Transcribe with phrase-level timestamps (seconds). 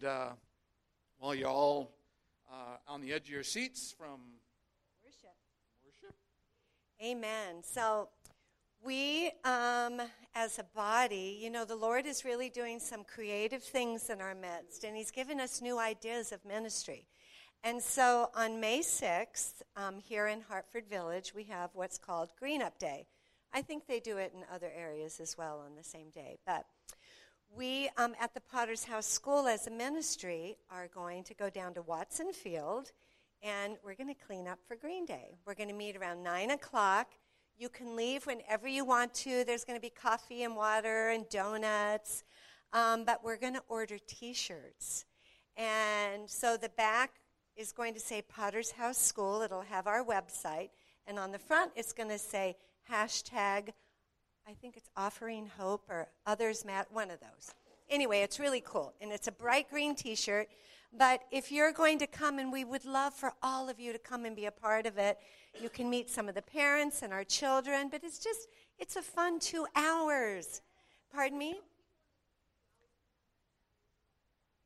[0.00, 0.28] And uh,
[1.18, 1.92] while you're all
[2.50, 4.18] uh, on the edge of your seats from
[5.04, 5.36] Worship.
[5.84, 6.16] worship,
[7.04, 7.62] Amen.
[7.62, 8.08] So,
[8.82, 10.00] we, um,
[10.34, 14.34] as a body, you know, the Lord is really doing some creative things in our
[14.34, 17.06] midst, and He's given us new ideas of ministry.
[17.62, 22.62] And so, on May 6th, um, here in Hartford Village, we have what's called Green
[22.62, 23.04] Up Day.
[23.52, 26.38] I think they do it in other areas as well on the same day.
[26.46, 26.64] But
[27.56, 31.74] we, um, at the Potter's House School as a ministry, are going to go down
[31.74, 32.92] to Watson Field
[33.42, 35.38] and we're going to clean up for Green Day.
[35.46, 37.08] We're going to meet around 9 o'clock.
[37.56, 39.44] You can leave whenever you want to.
[39.44, 42.22] There's going to be coffee and water and donuts.
[42.72, 45.04] Um, but we're going to order t shirts.
[45.56, 47.14] And so the back
[47.56, 49.42] is going to say Potter's House School.
[49.42, 50.68] It'll have our website.
[51.06, 52.56] And on the front, it's going to say
[52.90, 53.70] hashtag,
[54.48, 57.54] I think it's offering hope or others mat, one of those.
[57.88, 58.92] Anyway, it's really cool.
[59.00, 60.48] And it's a bright green t shirt.
[60.96, 63.98] But if you're going to come, and we would love for all of you to
[63.98, 65.18] come and be a part of it,
[65.60, 67.88] you can meet some of the parents and our children.
[67.90, 70.62] But it's just, it's a fun two hours.
[71.12, 71.60] Pardon me?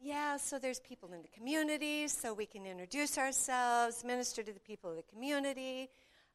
[0.01, 4.61] Yeah, so there's people in the community, so we can introduce ourselves, minister to the
[4.61, 5.89] people of the community.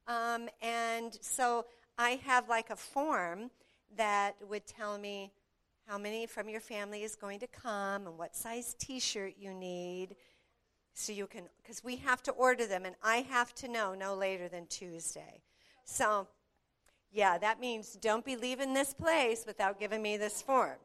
[0.07, 1.65] Um, and so
[1.99, 3.51] I have like a form
[3.97, 5.33] that would tell me
[5.85, 9.53] how many from your family is going to come and what size t shirt you
[9.53, 10.15] need.
[10.93, 14.15] So you can, because we have to order them, and I have to know no
[14.15, 15.41] later than Tuesday.
[15.83, 16.27] So,
[17.11, 20.77] yeah, that means don't be leaving this place without giving me this form,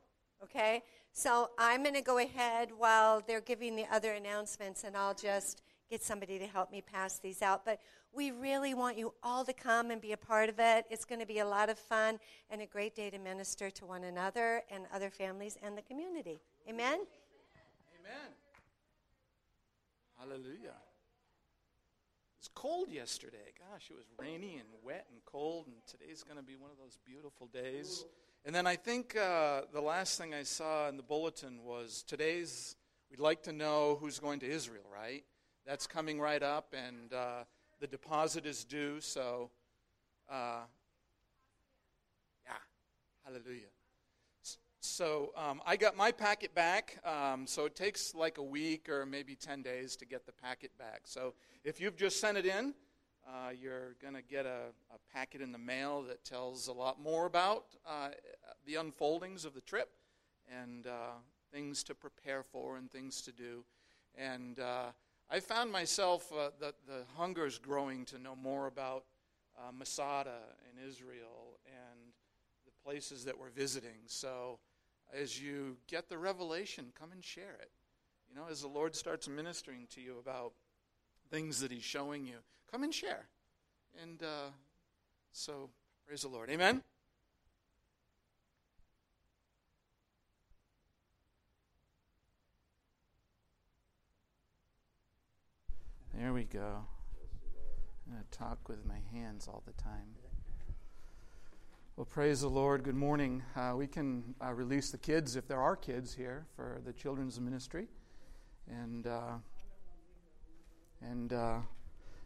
[0.43, 0.83] okay?
[1.13, 5.63] So I'm going to go ahead while they're giving the other announcements, and I'll just
[5.95, 7.65] get somebody to help me pass these out.
[7.65, 7.79] But
[8.13, 10.87] we really want you all to come and be a part of it.
[10.91, 12.19] It's going to be a lot of fun
[12.51, 16.41] and a great day to minister to one another and other families and the community.
[16.69, 16.99] Amen?
[18.01, 18.31] Amen.
[20.19, 20.75] Hallelujah.
[22.35, 23.53] It was cold yesterday.
[23.71, 26.77] Gosh, it was rainy and wet and cold, and today's going to be one of
[26.77, 28.05] those beautiful days.
[28.45, 32.75] And then I think uh, the last thing I saw in the bulletin was today's,
[33.13, 35.23] we'd like to know who's going to Israel, right?
[35.67, 37.45] That's coming right up, and uh,
[37.81, 39.51] the deposit is due, so
[40.31, 40.61] uh,
[42.45, 42.53] yeah,
[43.25, 43.69] hallelujah.
[44.81, 46.99] So um, I got my packet back.
[47.07, 50.77] Um, so it takes like a week or maybe 10 days to get the packet
[50.79, 51.03] back.
[51.05, 51.33] So
[51.65, 52.75] if you've just sent it in,
[53.27, 57.01] uh, you're going to get a, a, packet in the mail that tells a lot
[57.01, 58.09] more about uh,
[58.67, 59.89] the unfoldings of the trip
[60.63, 61.15] and uh,
[61.51, 63.65] things to prepare for and things to do.
[64.19, 64.89] And uh,
[65.31, 69.05] I found myself, uh, the, the hunger is growing to know more about
[69.59, 72.13] uh, Masada and Israel and
[72.67, 74.07] the places that we're visiting.
[74.07, 74.59] So
[75.13, 77.71] as you get the revelation, come and share it.
[78.29, 80.53] You know, as the Lord starts ministering to you about
[81.31, 82.37] things that He's showing you,
[82.71, 83.27] come and share.
[84.03, 84.51] And uh,
[85.33, 85.71] so,
[86.07, 86.51] praise the Lord.
[86.51, 86.83] Amen.
[96.17, 96.87] There we go.
[98.07, 100.15] I'm going to talk with my hands all the time.
[101.97, 102.85] Well, praise the Lord.
[102.85, 103.43] Good morning.
[103.57, 107.41] Uh, we can uh, release the kids, if there are kids here, for the children's
[107.41, 107.89] ministry.
[108.71, 109.33] And, uh,
[111.03, 111.59] and uh,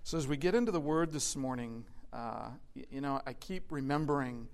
[0.03, 1.83] so as we get into the Word this morning,
[2.13, 4.49] uh, you, you know, I keep remembering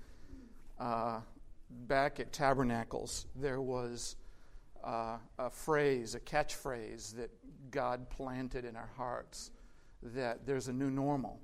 [0.78, 1.18] uh,
[1.68, 4.14] back at Tabernacles, there was
[4.84, 7.30] a phrase, a catchphrase that
[7.70, 9.50] God planted in our hearts
[10.02, 11.40] that there's a new normal.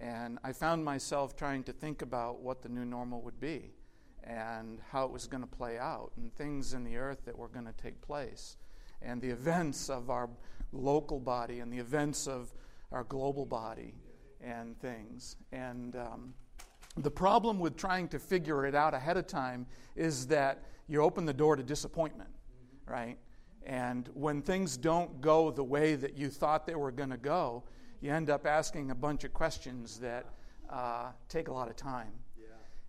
[0.00, 3.72] And I found myself trying to think about what the new normal would be
[4.24, 7.48] and how it was going to play out and things in the earth that were
[7.48, 8.56] going to take place
[9.02, 10.28] and the events of our
[10.72, 12.52] local body and the events of
[12.90, 13.94] our global body
[14.40, 15.36] and things.
[15.52, 16.34] And um,
[16.96, 21.24] the problem with trying to figure it out ahead of time is that you open
[21.24, 22.30] the door to disappointment,
[22.86, 23.18] right?
[23.66, 27.64] And when things don't go the way that you thought they were going to go,
[28.00, 30.26] you end up asking a bunch of questions that
[30.68, 32.12] uh, take a lot of time.
[32.38, 32.46] Yeah.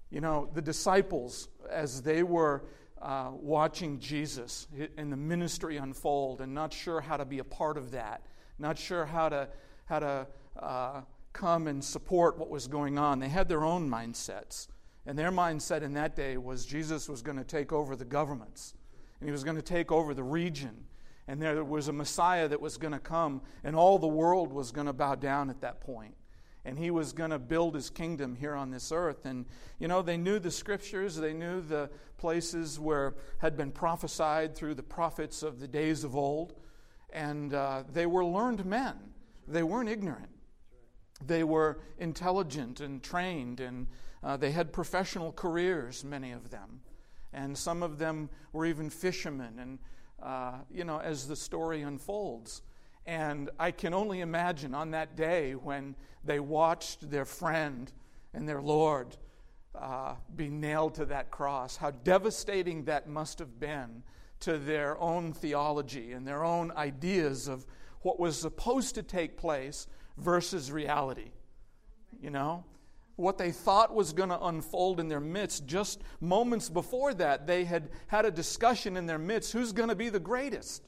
[0.09, 2.65] You know, the disciples, as they were
[3.01, 4.67] uh, watching Jesus
[4.97, 8.25] and the ministry unfold and not sure how to be a part of that,
[8.59, 9.47] not sure how to,
[9.85, 10.27] how to
[10.59, 14.67] uh, come and support what was going on, they had their own mindsets.
[15.05, 18.73] And their mindset in that day was Jesus was going to take over the governments
[19.19, 20.85] and he was going to take over the region.
[21.27, 24.71] And there was a Messiah that was going to come, and all the world was
[24.71, 26.15] going to bow down at that point.
[26.65, 29.25] and he was going to build his kingdom here on this earth.
[29.25, 29.45] And,
[29.79, 34.73] you know, they knew the scriptures, they knew the places where had been prophesied through
[34.73, 36.55] the prophets of the days of old,
[37.11, 38.95] and uh, they were learned men.
[39.47, 40.29] They weren't ignorant.
[41.25, 43.87] They were intelligent and trained, and
[44.23, 46.81] uh, they had professional careers, many of them.
[47.35, 49.79] And some of them were even fishermen, and,
[50.23, 52.61] uh, you know, as the story unfolds.
[53.05, 57.91] And I can only imagine on that day when they watched their friend
[58.33, 59.17] and their Lord
[59.75, 64.01] uh, be nailed to that cross, how devastating that must have been
[64.39, 67.65] to their own theology and their own ideas of
[68.01, 71.31] what was supposed to take place versus reality.
[72.21, 72.63] You know?
[73.15, 77.63] What they thought was going to unfold in their midst, just moments before that, they
[77.63, 80.83] had had a discussion in their midst who's going to be the greatest?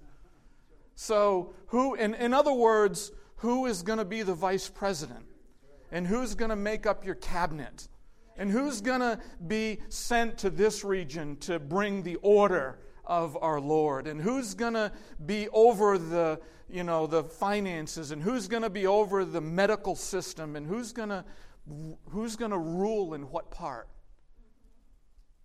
[0.96, 5.26] So, who, in, in other words, who is going to be the vice president?
[5.92, 7.88] And who's going to make up your cabinet?
[8.36, 13.60] And who's going to be sent to this region to bring the order of our
[13.60, 14.08] Lord?
[14.08, 14.92] And who's going to
[15.26, 16.40] be over the,
[16.70, 18.12] you know, the finances?
[18.12, 20.56] And who's going to be over the medical system?
[20.56, 21.24] And who's going to
[22.10, 23.88] who's going to rule in what part?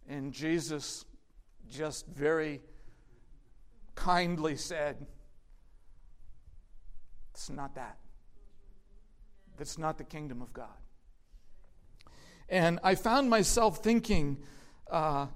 [0.09, 1.05] And Jesus
[1.71, 2.61] just very
[3.95, 5.07] kindly said,
[7.33, 7.99] it's not that.
[9.57, 10.69] That's not the kingdom of God.
[12.49, 14.39] And I found myself thinking,
[14.91, 15.27] uh,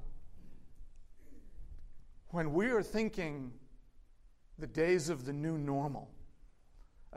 [2.29, 3.53] when we are thinking
[4.59, 6.11] the days of the new normal,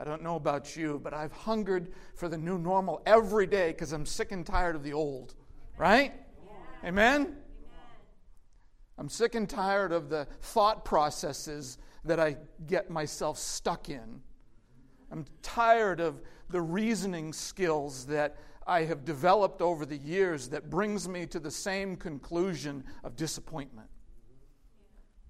[0.00, 3.92] I don't know about you, but I've hungered for the new normal every day because
[3.92, 5.34] I'm sick and tired of the old.
[5.76, 6.14] Right?
[6.82, 6.88] Yeah.
[6.88, 7.20] Amen?
[7.20, 7.36] Amen?
[8.96, 11.76] I'm sick and tired of the thought processes
[12.06, 14.22] that I get myself stuck in.
[15.12, 21.08] I'm tired of the reasoning skills that I have developed over the years that brings
[21.08, 23.88] me to the same conclusion of disappointment.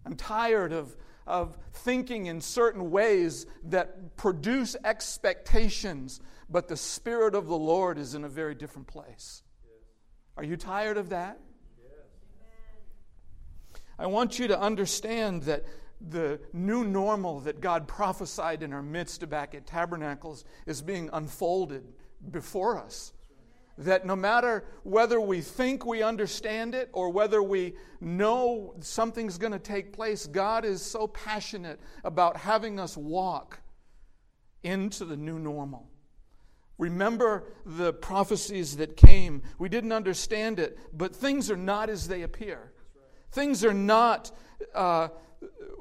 [0.06, 0.96] I'm tired of,
[1.30, 8.14] of thinking in certain ways that produce expectations, but the Spirit of the Lord is
[8.14, 9.42] in a very different place.
[10.36, 11.38] Are you tired of that?
[13.98, 15.64] I want you to understand that
[16.00, 21.84] the new normal that God prophesied in our midst back at Tabernacles is being unfolded
[22.30, 23.12] before us.
[23.80, 29.52] That no matter whether we think we understand it or whether we know something's going
[29.52, 33.60] to take place, God is so passionate about having us walk
[34.62, 35.88] into the new normal.
[36.76, 39.42] Remember the prophecies that came.
[39.58, 42.72] We didn't understand it, but things are not as they appear.
[43.32, 44.30] Things are not.
[44.74, 45.08] Uh,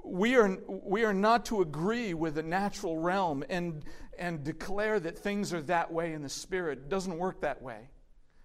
[0.04, 3.84] we are, we are not to agree with the natural realm and,
[4.18, 6.80] and declare that things are that way in the spirit.
[6.80, 7.90] It doesn't work that way.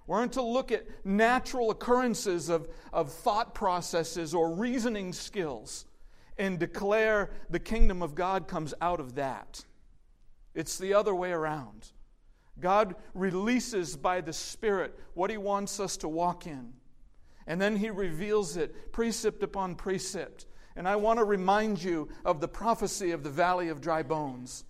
[0.07, 5.87] We aren't to look at natural occurrences of, of thought processes or reasoning skills
[6.37, 9.65] and declare the kingdom of God comes out of that.
[10.55, 11.93] It's the other way around.
[12.61, 16.75] God releases by the Spirit what He wants us to walk in.
[17.47, 20.47] And then He reveals it precept upon precept
[20.77, 24.65] and I want to remind you of the prophecy of the valley of dry bones.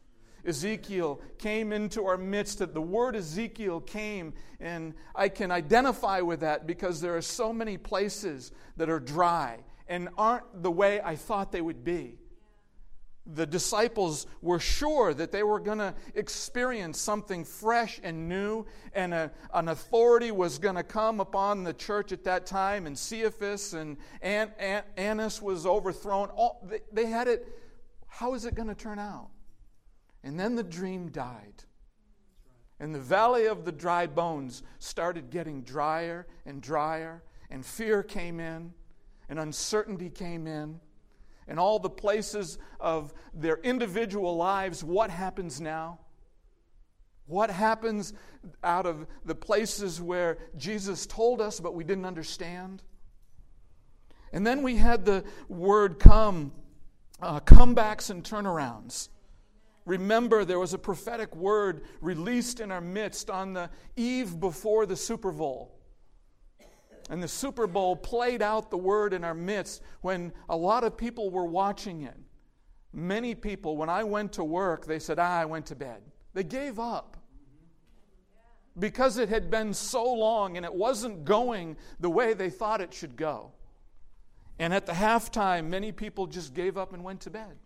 [0.47, 2.59] Ezekiel came into our midst.
[2.59, 7.79] The word Ezekiel came, and I can identify with that because there are so many
[7.79, 12.19] places that are dry and aren't the way I thought they would be
[13.27, 19.15] the disciples were sure that they were going to experience something fresh and new, and
[19.15, 23.73] a, an authority was going to come upon the church at that time, and Caiaphas
[23.73, 26.29] and An, An, Annas was overthrown.
[26.31, 27.49] All, they, they had it.
[28.07, 29.31] How is it going to turn out?
[30.23, 31.65] And then the dream died.
[32.79, 38.39] And the valley of the dry bones started getting drier and drier, and fear came
[38.39, 38.75] in,
[39.31, 40.81] and uncertainty came in
[41.47, 45.99] and all the places of their individual lives, what happens now?
[47.27, 48.13] What happens
[48.63, 52.83] out of the places where Jesus told us but we didn't understand?
[54.33, 56.53] And then we had the word come,
[57.23, 59.09] uh, comebacks and turnarounds.
[59.87, 64.97] Remember, there was a prophetic word released in our midst on the eve before the
[64.97, 65.79] Super Bowl.
[67.11, 70.97] And the Super Bowl played out the word in our midst when a lot of
[70.97, 72.17] people were watching it.
[72.93, 76.03] Many people, when I went to work, they said, Ah, I went to bed.
[76.33, 77.17] They gave up
[78.79, 82.93] because it had been so long and it wasn't going the way they thought it
[82.95, 83.53] should go.
[84.59, 87.57] And at the halftime, many people just gave up and went to bed.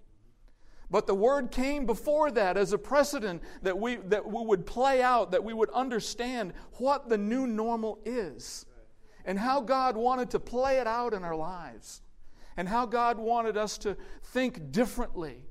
[0.91, 5.03] But the word came before that as a precedent that we, that we would play
[5.03, 8.65] out, that we would understand what the new normal is
[9.29, 12.01] and how God wanted to play it out in our lives
[12.57, 13.95] and how God wanted us to
[14.33, 15.45] think differently.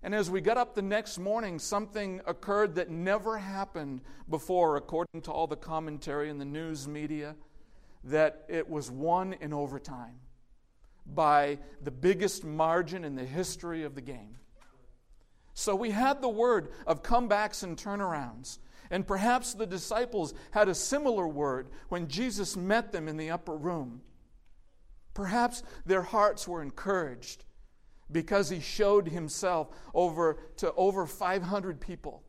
[0.00, 5.22] And as we got up the next morning, something occurred that never happened before, according
[5.22, 7.34] to all the commentary in the news media,
[8.04, 10.20] that it was won in overtime
[11.04, 14.36] by the biggest margin in the history of the game.
[15.52, 18.58] So we had the word of comebacks and turnarounds.
[18.90, 23.56] And perhaps the disciples had a similar word when Jesus met them in the upper
[23.56, 24.00] room.
[25.14, 27.44] Perhaps their hearts were encouraged
[28.10, 32.22] because he showed himself over to over 500 people.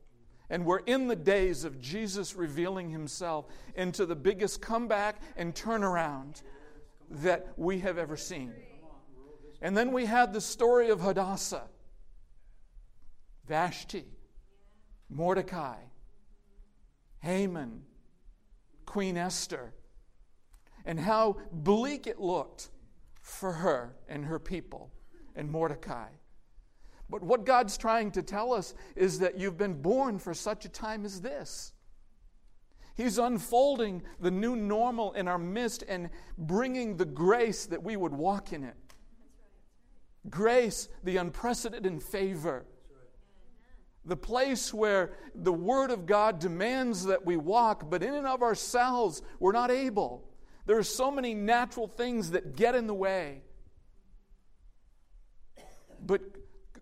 [0.49, 6.41] And we're in the days of Jesus revealing himself into the biggest comeback and turnaround
[7.09, 8.53] that we have ever seen.
[9.61, 11.67] And then we had the story of Hadassah,
[13.47, 14.05] Vashti,
[15.09, 15.75] Mordecai,
[17.19, 17.83] Haman,
[18.85, 19.73] Queen Esther,
[20.85, 22.69] and how bleak it looked
[23.21, 24.91] for her and her people
[25.35, 26.07] and Mordecai.
[27.09, 30.69] But what God's trying to tell us is that you've been born for such a
[30.69, 31.73] time as this.
[32.95, 38.13] He's unfolding the new normal in our midst and bringing the grace that we would
[38.13, 38.75] walk in it.
[40.29, 42.65] Grace, the unprecedented favor.
[44.09, 48.41] The place where the Word of God demands that we walk, but in and of
[48.41, 50.27] ourselves, we're not able.
[50.65, 53.43] There are so many natural things that get in the way.
[56.03, 56.21] But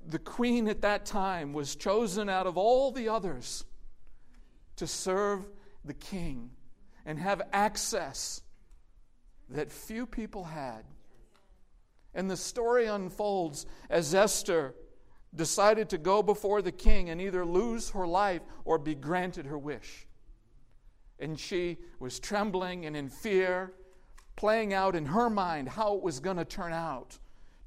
[0.07, 3.65] the queen at that time was chosen out of all the others
[4.77, 5.46] to serve
[5.84, 6.51] the king
[7.05, 8.41] and have access
[9.50, 10.86] that few people had.
[12.13, 14.75] And the story unfolds as Esther
[15.38, 19.58] decided to go before the king and either lose her life or be granted her
[19.58, 20.08] wish.
[21.20, 23.74] And she was trembling and in fear,
[24.36, 27.17] playing out in her mind how it was going to turn out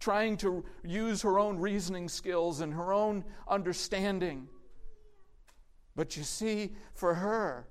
[0.00, 4.48] trying to use her own reasoning skills and her own understanding.
[5.94, 7.66] But you see, for her,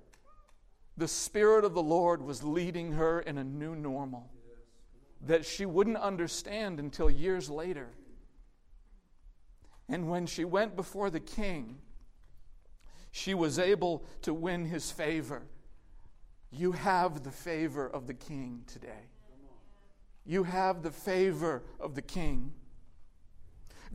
[0.96, 4.30] the Spirit of the Lord was leading her in a new normal
[5.22, 7.90] that she wouldn't understand until years later.
[9.90, 11.80] And when she went before the king,
[13.12, 15.42] she was able to win his favor.
[16.52, 19.10] You have the favor of the king today
[20.30, 22.54] you have the favor of the king.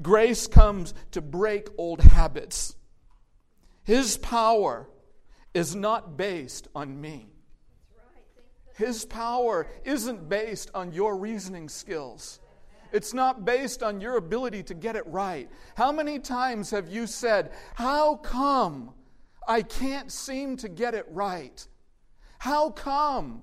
[0.03, 2.75] Grace comes to break old habits.
[3.85, 4.89] His power
[5.55, 7.29] is not based on me.
[8.77, 12.41] His power isn't based on your reasoning skills.
[12.95, 15.51] It's not based on your ability to get it right.
[15.75, 18.95] How many times have you said, How come
[19.49, 21.67] I can't seem to get it right?
[22.39, 23.43] How come?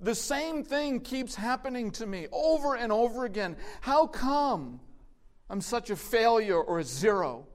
[0.00, 3.56] The same thing keeps happening to me over and over again.
[3.80, 4.80] How come
[5.48, 7.46] I'm such a failure or a zero?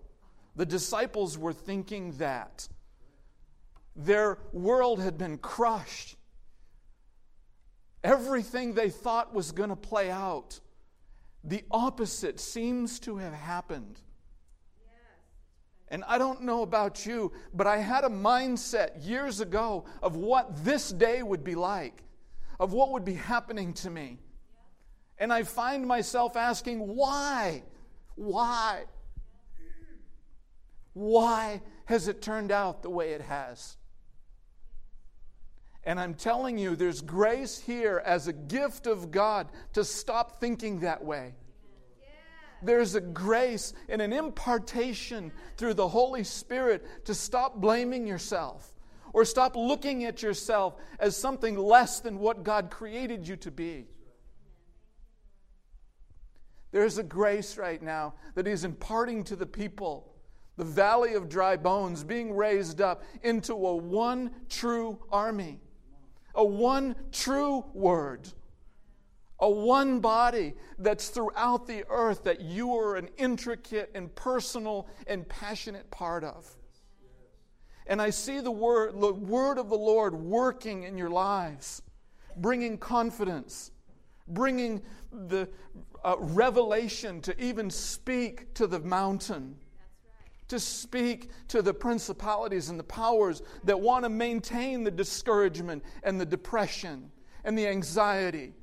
[0.55, 2.69] The disciples were thinking that.
[3.97, 6.15] Their world had been crushed.
[8.05, 10.61] Everything they thought was going to play out,
[11.45, 13.99] the opposite seems to have happened.
[15.89, 20.65] And I don't know about you, but I had a mindset years ago of what
[20.65, 22.05] this day would be like
[22.59, 24.19] of what would be happening to me.
[25.17, 27.63] And I find myself asking, why?
[28.15, 28.83] Why?
[30.93, 33.77] Why has it turned out the way it has?
[35.85, 40.79] And I'm telling you, there's grace here as a gift of God to stop thinking
[40.79, 41.35] that way.
[42.61, 48.67] There's a grace and an impartation through the Holy Spirit to stop blaming yourself
[49.13, 53.85] or stop looking at yourself as something less than what God created you to be.
[56.71, 60.13] There's a grace right now that He's imparting to the people.
[60.57, 65.61] The valley of dry bones being raised up into a one true army,
[66.35, 68.27] a one true word,
[69.39, 75.27] a one body that's throughout the earth that you are an intricate and personal and
[75.27, 76.49] passionate part of.
[77.87, 81.81] And I see the word, the word of the Lord working in your lives,
[82.37, 83.71] bringing confidence,
[84.27, 85.47] bringing the
[86.03, 89.55] uh, revelation to even speak to the mountain,
[90.47, 96.19] to speak to the principalities and the powers that want to maintain the discouragement and
[96.19, 97.11] the depression
[97.43, 98.53] and the anxiety,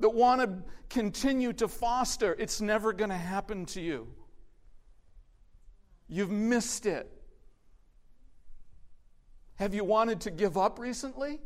[0.00, 2.34] that want to continue to foster.
[2.38, 4.08] It's never going to happen to you.
[6.08, 7.10] You've missed it.
[9.56, 11.40] Have you wanted to give up recently?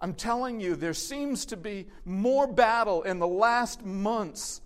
[0.00, 4.60] I'm telling you, there seems to be more battle in the last months.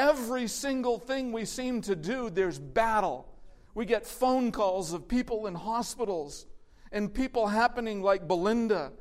[0.00, 3.28] Every single thing we seem to do, there's battle.
[3.74, 6.46] We get phone calls of people in hospitals
[6.90, 8.92] and people happening like Belinda,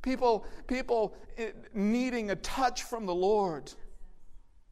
[0.00, 3.74] people, people eh, needing a touch from the Lord,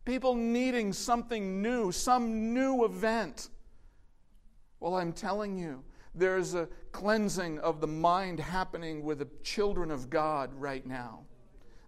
[0.07, 3.51] people needing something new, some new event.
[4.81, 10.09] Well, I'm telling you, there's a cleansing of the mind happening with the children of
[10.09, 11.27] God right now.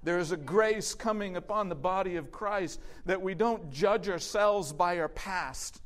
[0.03, 4.73] There is a grace coming upon the body of Christ that we don't judge ourselves
[4.73, 5.81] by our past.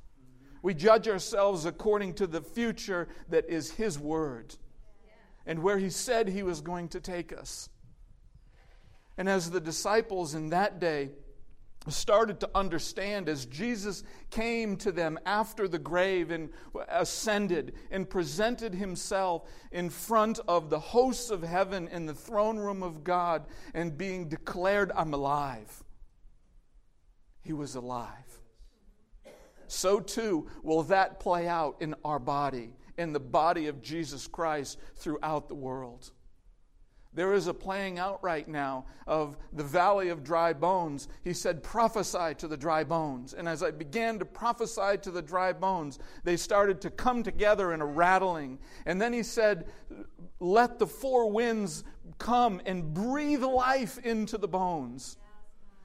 [0.62, 4.54] We judge ourselves according to the future that is His Word
[5.46, 7.68] and where He said He was going to take us.
[9.18, 11.10] And as the disciples in that day,
[11.88, 16.50] started to understand as Jesus came to them after the grave and
[16.88, 22.82] ascended and presented himself in front of the hosts of heaven in the throne room
[22.82, 25.84] of God and being declared, I'm alive.
[27.42, 28.10] He was alive.
[29.68, 34.78] So too will that play out in our body, in the body of Jesus Christ
[34.96, 36.10] throughout the world.
[37.16, 41.08] There is a playing out right now of the valley of dry bones.
[41.24, 43.32] He said, Prophesy to the dry bones.
[43.32, 47.72] And as I began to prophesy to the dry bones, they started to come together
[47.72, 48.58] in a rattling.
[48.84, 49.64] And then he said,
[50.40, 51.84] Let the four winds
[52.18, 55.16] come and breathe life into the bones.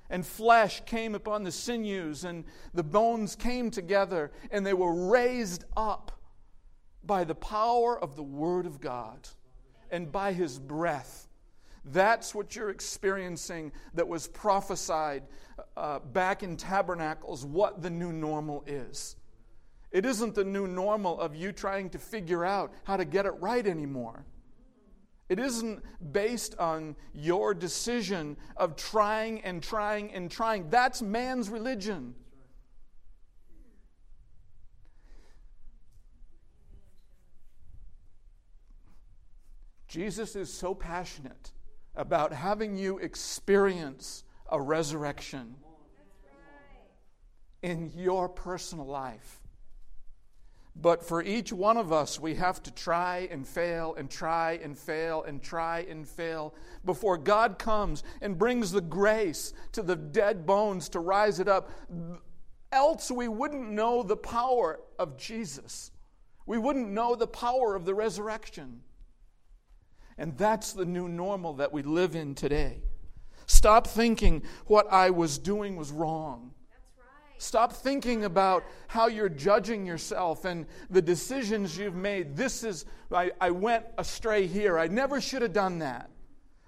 [0.09, 5.63] And flesh came upon the sinews, and the bones came together, and they were raised
[5.77, 6.11] up
[7.05, 9.29] by the power of the Word of God
[9.91, 11.27] and by his breath.
[11.85, 15.23] That's what you're experiencing that was prophesied
[15.75, 19.15] uh, back in tabernacles, what the new normal is.
[19.91, 23.33] It isn't the new normal of you trying to figure out how to get it
[23.39, 24.25] right anymore.
[25.27, 25.81] It isn't
[26.11, 30.69] based on your decision of trying and trying and trying.
[30.69, 32.15] That's man's religion.
[39.91, 41.51] Jesus is so passionate
[41.97, 45.53] about having you experience a resurrection
[47.61, 49.41] in your personal life.
[50.77, 54.79] But for each one of us, we have to try and fail and try and
[54.79, 60.45] fail and try and fail before God comes and brings the grace to the dead
[60.45, 61.69] bones to rise it up.
[62.71, 65.91] Else, we wouldn't know the power of Jesus.
[66.45, 68.83] We wouldn't know the power of the resurrection.
[70.21, 72.83] And that's the new normal that we live in today.
[73.47, 76.51] Stop thinking what I was doing was wrong.
[77.39, 82.35] Stop thinking about how you're judging yourself and the decisions you've made.
[82.37, 84.77] This is, I, I went astray here.
[84.77, 86.11] I never should have done that.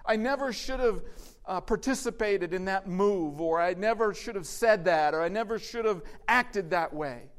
[0.04, 1.04] I never should have
[1.46, 5.60] uh, participated in that move, or I never should have said that, or I never
[5.60, 7.30] should have acted that way.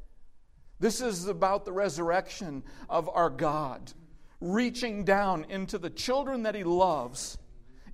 [0.78, 3.92] This is about the resurrection of our God
[4.40, 7.38] reaching down into the children that he loves,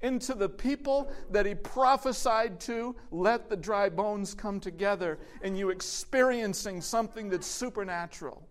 [0.02, 5.70] into the people that he prophesied to, let the dry bones come together, and you
[5.70, 8.46] experiencing something that's supernatural.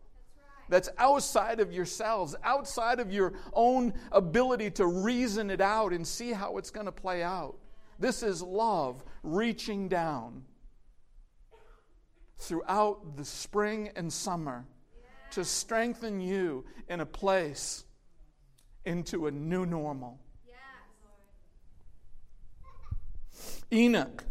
[0.69, 6.31] That's outside of yourselves, outside of your own ability to reason it out and see
[6.31, 7.57] how it's going to play out.
[7.97, 10.43] This is love reaching down
[12.37, 14.65] throughout the spring and summer
[15.31, 17.83] to strengthen you in a place
[18.85, 20.19] into a new normal.
[23.71, 24.23] Enoch.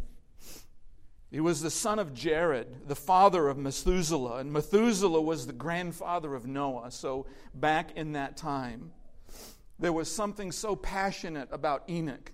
[1.31, 6.35] He was the son of Jared, the father of Methuselah, and Methuselah was the grandfather
[6.35, 6.91] of Noah.
[6.91, 8.93] So, back in that time,
[9.79, 12.33] there was something so passionate about Enoch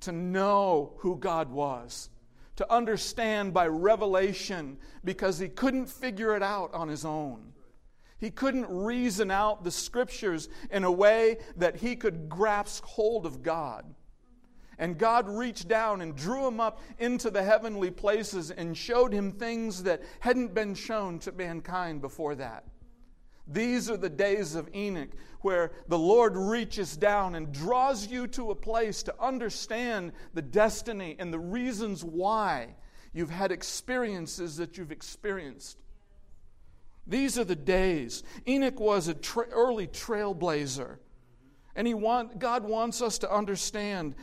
[0.00, 2.10] to know who God was,
[2.58, 7.52] to understand by revelation, because he couldn't figure it out on his own.
[8.18, 13.44] He couldn't reason out the scriptures in a way that he could grasp hold of
[13.44, 13.84] God.
[14.76, 19.30] And God reached down and drew him up into the heavenly places and showed him
[19.30, 22.64] things that hadn't been shown to mankind before that.
[23.48, 28.50] These are the days of Enoch where the Lord reaches down and draws you to
[28.50, 32.74] a place to understand the destiny and the reasons why
[33.12, 35.78] you've had experiences that you've experienced.
[37.06, 38.22] These are the days.
[38.46, 40.98] Enoch was an tra- early trailblazer.
[41.74, 44.14] And he want, God wants us to understand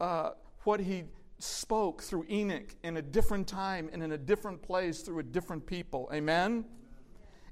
[0.00, 0.30] uh,
[0.64, 1.04] what he
[1.38, 5.66] spoke through Enoch in a different time and in a different place through a different
[5.66, 6.08] people.
[6.12, 6.64] Amen?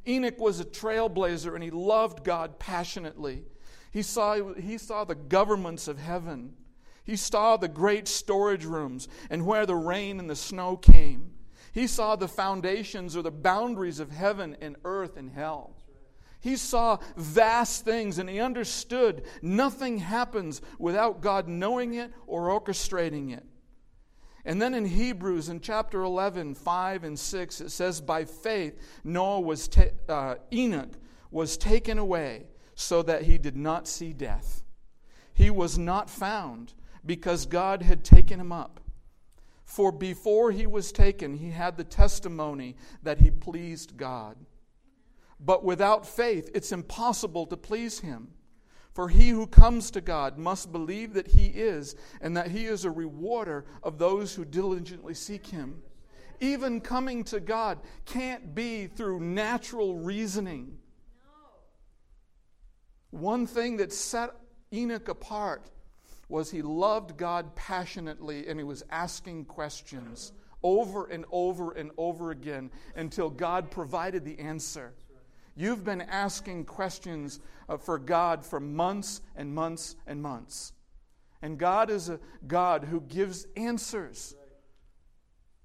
[0.07, 3.45] Enoch was a trailblazer and he loved God passionately.
[3.91, 6.55] He saw, he saw the governments of heaven.
[7.05, 11.33] He saw the great storage rooms and where the rain and the snow came.
[11.73, 15.77] He saw the foundations or the boundaries of heaven and earth and hell.
[16.41, 23.33] He saw vast things and he understood nothing happens without God knowing it or orchestrating
[23.33, 23.45] it.
[24.45, 29.41] And then in Hebrews, in chapter 11, 5 and 6, it says, By faith, Noah
[29.41, 30.93] was ta- uh, Enoch
[31.31, 34.63] was taken away so that he did not see death.
[35.33, 38.81] He was not found because God had taken him up.
[39.65, 44.37] For before he was taken, he had the testimony that he pleased God.
[45.41, 48.29] But without faith, it's impossible to please him.
[48.95, 52.85] For he who comes to God must believe that he is, and that he is
[52.85, 55.83] a rewarder of those who diligently seek him.
[56.41, 60.79] Even coming to God can't be through natural reasoning.
[63.11, 64.31] One thing that set
[64.73, 65.71] Enoch apart
[66.29, 72.31] was he loved God passionately and he was asking questions over and over and over
[72.31, 74.95] again until God provided the answer.
[75.57, 80.73] You've been asking questions uh, for God for months and months and months.
[81.43, 84.35] And God is a God who gives answers.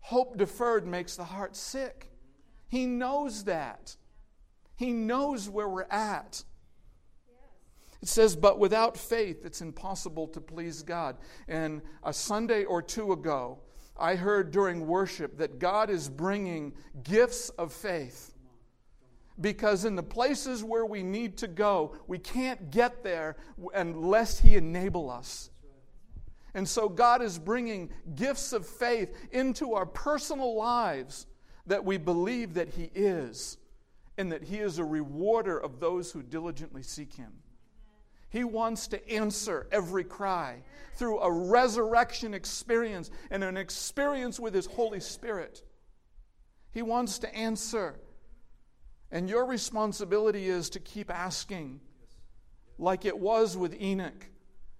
[0.01, 2.11] Hope deferred makes the heart sick.
[2.67, 3.95] He knows that.
[4.75, 6.43] He knows where we're at.
[8.01, 11.17] It says, but without faith, it's impossible to please God.
[11.47, 13.59] And a Sunday or two ago,
[13.97, 16.73] I heard during worship that God is bringing
[17.03, 18.33] gifts of faith
[19.41, 23.37] because in the places where we need to go, we can't get there
[23.73, 25.49] unless He enable us.
[26.53, 31.27] And so God is bringing gifts of faith into our personal lives
[31.67, 33.57] that we believe that He is
[34.17, 37.31] and that He is a rewarder of those who diligently seek Him.
[38.29, 40.61] He wants to answer every cry
[40.95, 45.63] through a resurrection experience and an experience with His Holy Spirit.
[46.71, 47.99] He wants to answer
[49.11, 51.79] and your responsibility is to keep asking,
[52.77, 54.29] like it was with Enoch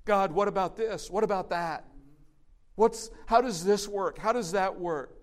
[0.10, 1.08] God, what about this?
[1.12, 1.86] What about that?
[2.74, 4.18] What's, how does this work?
[4.18, 5.16] How does that work?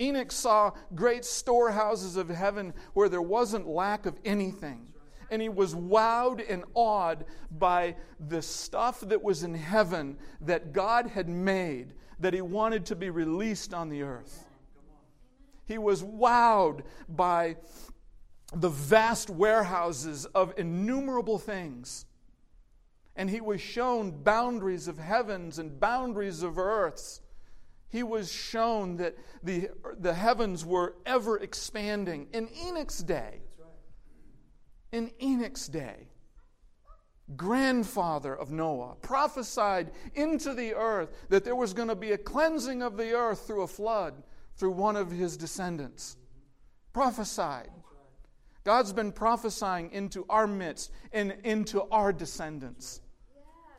[0.00, 4.86] Enoch saw great storehouses of heaven where there wasn't lack of anything.
[5.32, 7.96] And he was wowed and awed by
[8.28, 13.10] the stuff that was in heaven that God had made that he wanted to be
[13.10, 14.46] released on the earth.
[15.66, 17.56] He was wowed by
[18.54, 22.06] the vast warehouses of innumerable things.
[23.16, 27.20] And he was shown boundaries of heavens and boundaries of earths.
[27.88, 32.28] He was shown that the, the heavens were ever expanding.
[32.32, 33.42] In Enoch's day,
[34.92, 36.08] in Enoch's day,
[37.36, 42.82] grandfather of Noah, prophesied into the earth that there was going to be a cleansing
[42.82, 44.22] of the earth through a flood
[44.56, 46.16] through one of his descendants.
[46.92, 47.70] Prophesied.
[48.64, 53.00] God's been prophesying into our midst and into our descendants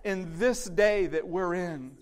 [0.04, 1.98] in this day that we're in.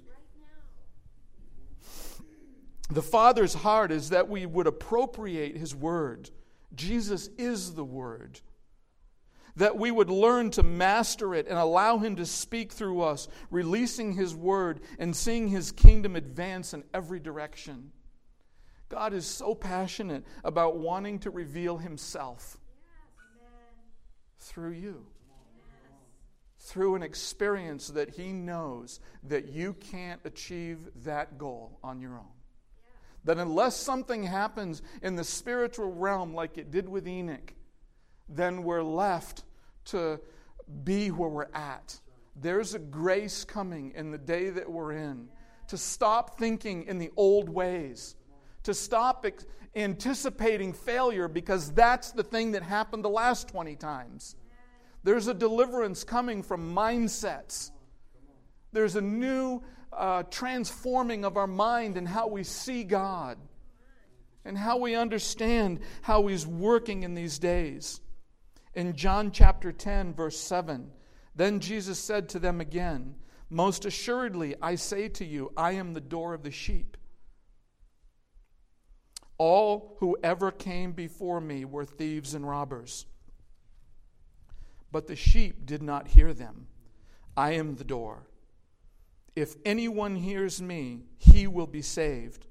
[2.89, 6.29] The Father's heart is that we would appropriate His Word.
[6.73, 8.39] Jesus is the Word.
[9.57, 14.13] That we would learn to master it and allow Him to speak through us, releasing
[14.13, 17.91] His Word and seeing His kingdom advance in every direction.
[18.87, 22.58] God is so passionate about wanting to reveal Himself
[24.39, 25.05] through you.
[26.59, 32.33] Through an experience that He knows that you can't achieve that goal on your own.
[33.23, 37.53] That unless something happens in the spiritual realm like it did with Enoch,
[38.27, 39.43] then we're left
[39.85, 40.19] to
[40.83, 41.99] be where we're at.
[42.35, 45.29] There's a grace coming in the day that we're in
[45.67, 48.15] to stop thinking in the old ways,
[48.63, 49.25] to stop
[49.75, 54.35] anticipating failure because that's the thing that happened the last 20 times.
[55.03, 57.71] There's a deliverance coming from mindsets.
[58.71, 59.61] There's a new
[59.93, 63.37] uh, transforming of our mind and how we see God
[64.45, 68.01] and how we understand how He's working in these days.
[68.73, 70.91] In John chapter 10, verse 7,
[71.35, 73.15] then Jesus said to them again,
[73.49, 76.97] Most assuredly, I say to you, I am the door of the sheep.
[79.39, 83.07] All who ever came before me were thieves and robbers
[84.91, 86.67] but the sheep did not hear them.
[87.37, 88.27] I am the door.
[89.35, 92.47] If anyone hears me, he will be saved,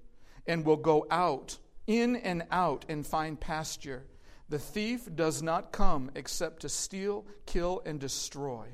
[0.46, 4.04] and will go out, in and out, and find pasture.
[4.48, 8.68] The thief does not come except to steal, kill, and destroy.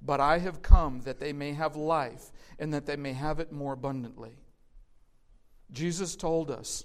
[0.00, 3.52] But I have come that they may have life, and that they may have it
[3.52, 4.38] more abundantly.
[5.72, 6.84] Jesus told us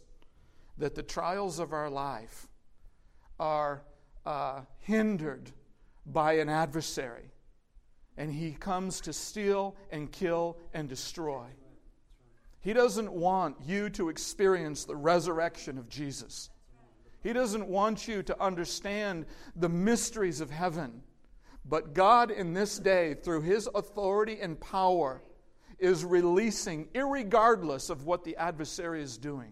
[0.77, 2.47] that the trials of our life
[3.39, 3.83] are
[4.25, 5.51] uh, hindered
[6.05, 7.31] by an adversary,
[8.17, 11.45] and he comes to steal and kill and destroy.
[12.59, 16.49] He doesn't want you to experience the resurrection of Jesus.
[17.23, 21.01] He doesn't want you to understand the mysteries of heaven.
[21.65, 25.21] But God, in this day, through His authority and power,
[25.79, 29.51] is releasing, regardless of what the adversary is doing,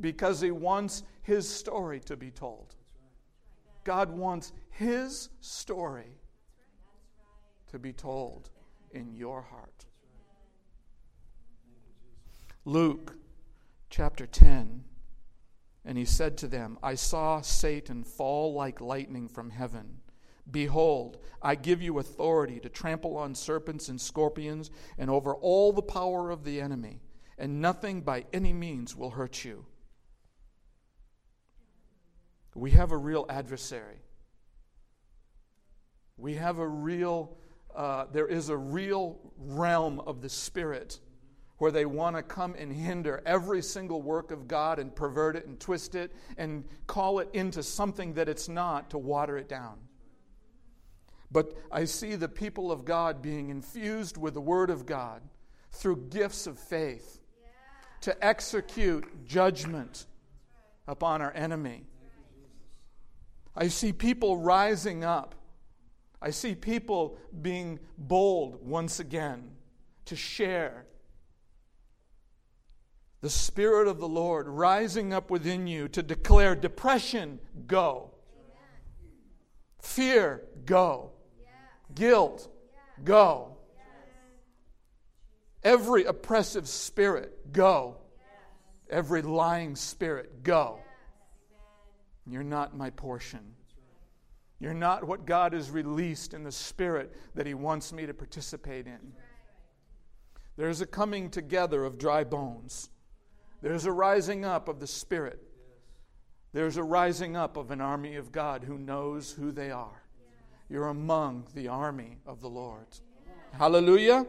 [0.00, 2.74] because He wants His story to be told.
[3.84, 6.18] God wants His story
[7.68, 8.50] to be told
[8.92, 9.84] in your heart.
[12.64, 13.16] Luke
[13.90, 14.84] chapter 10.
[15.84, 19.98] And he said to them, I saw Satan fall like lightning from heaven.
[20.50, 25.82] Behold, I give you authority to trample on serpents and scorpions and over all the
[25.82, 27.02] power of the enemy,
[27.38, 29.64] and nothing by any means will hurt you.
[32.56, 33.98] We have a real adversary.
[36.16, 37.36] We have a real,
[37.74, 40.98] uh, there is a real realm of the Spirit
[41.58, 45.46] where they want to come and hinder every single work of God and pervert it
[45.46, 49.76] and twist it and call it into something that it's not to water it down.
[51.30, 55.20] But I see the people of God being infused with the Word of God
[55.72, 57.20] through gifts of faith
[58.00, 60.06] to execute judgment
[60.86, 61.84] upon our enemy.
[63.56, 65.34] I see people rising up.
[66.20, 69.50] I see people being bold once again
[70.06, 70.86] to share
[73.20, 78.12] the Spirit of the Lord rising up within you to declare depression, go.
[79.80, 81.12] Fear, go.
[81.94, 82.48] Guilt,
[83.04, 83.56] go.
[85.62, 87.96] Every oppressive spirit, go.
[88.88, 90.78] Every lying spirit, go.
[92.28, 93.54] You're not my portion.
[94.58, 98.86] You're not what God has released in the spirit that He wants me to participate
[98.86, 99.12] in.
[100.56, 102.88] There's a coming together of dry bones.
[103.62, 105.42] There's a rising up of the Spirit.
[106.52, 110.02] There's a rising up of an army of God who knows who they are.
[110.70, 112.86] You're among the army of the Lord.
[113.52, 114.26] Hallelujah.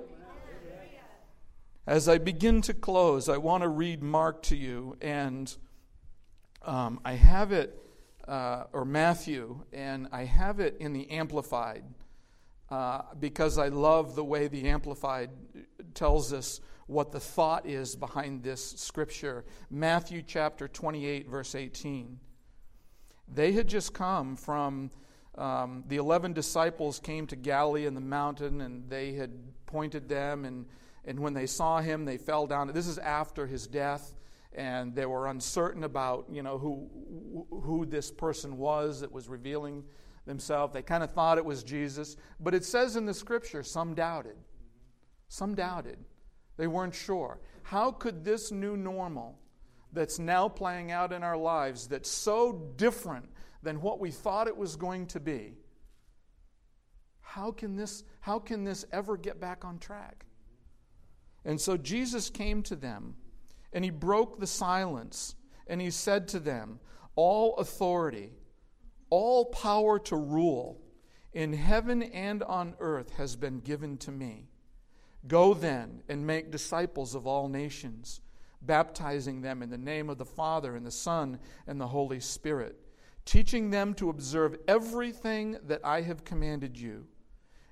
[1.86, 5.56] As I begin to close, I want to read Mark to you, and
[6.64, 7.82] um, I have it,
[8.28, 11.84] uh, or Matthew, and I have it in the Amplified
[12.70, 15.30] uh, because I love the way the Amplified
[15.94, 19.46] tells us what the thought is behind this scripture.
[19.70, 22.20] Matthew chapter 28, verse 18.
[23.34, 24.92] They had just come from,
[25.38, 29.32] um, the 11 disciples came to Galilee in the mountain, and they had
[29.66, 30.66] pointed them, and,
[31.04, 32.72] and when they saw him, they fell down.
[32.74, 34.14] This is after his death
[34.54, 39.84] and they were uncertain about you know who who this person was that was revealing
[40.26, 43.94] themselves they kind of thought it was jesus but it says in the scripture some
[43.94, 44.36] doubted
[45.28, 45.98] some doubted
[46.58, 47.40] they weren't sure.
[47.64, 49.40] How could this new normal
[49.94, 53.30] that's now playing out in our lives, that's so different
[53.64, 55.54] than what we thought it was going to be,
[57.22, 60.26] how can this, how can this ever get back on track?
[61.46, 63.16] And so Jesus came to them
[63.74, 65.36] and he broke the silence
[65.68, 66.80] and he said to them,
[67.16, 68.32] All authority,
[69.10, 70.82] all power to rule
[71.34, 74.50] in heaven and on earth has been given to me.
[75.28, 78.22] Go then and make disciples of all nations,
[78.62, 82.78] baptizing them in the name of the Father and the Son and the Holy Spirit,
[83.26, 87.06] teaching them to observe everything that I have commanded you.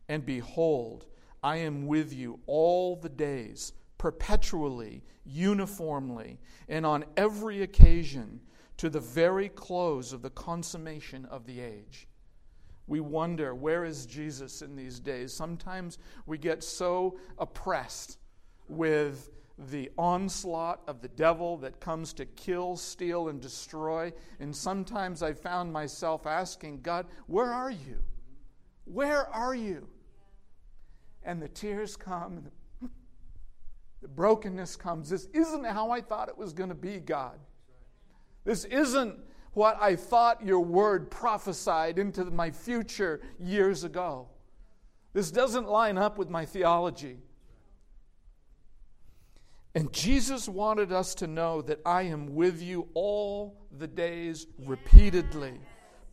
[0.10, 1.06] And behold,
[1.42, 3.74] I am with you all the days,
[4.06, 6.38] perpetually, uniformly,
[6.70, 8.40] and on every occasion
[8.78, 12.08] to the very close of the consummation of the age.
[12.86, 15.34] We wonder, where is Jesus in these days?
[15.34, 18.20] Sometimes we get so oppressed
[18.68, 24.14] with the onslaught of the devil that comes to kill, steal, and destroy.
[24.40, 28.04] And sometimes I found myself asking, God, where are you?
[28.84, 29.88] Where are you?
[31.24, 32.52] And the tears come, and the,
[34.06, 35.10] the brokenness comes.
[35.10, 37.40] This isn't how I thought it was going to be, God.
[38.44, 39.18] This isn't
[39.54, 44.28] what I thought your word prophesied into my future years ago.
[45.14, 47.18] This doesn't line up with my theology.
[49.74, 55.60] And Jesus wanted us to know that I am with you all the days repeatedly,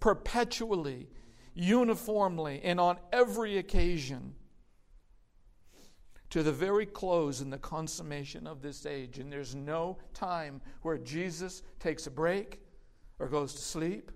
[0.00, 1.08] perpetually,
[1.54, 4.32] uniformly, and on every occasion
[6.32, 9.18] to the very close and the consummation of this age.
[9.18, 12.58] And there's no time where Jesus takes a break
[13.18, 14.10] or goes to sleep.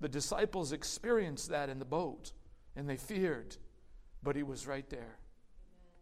[0.00, 2.30] The disciples experienced that in the boat
[2.76, 3.56] and they feared,
[4.22, 5.18] but he was right there.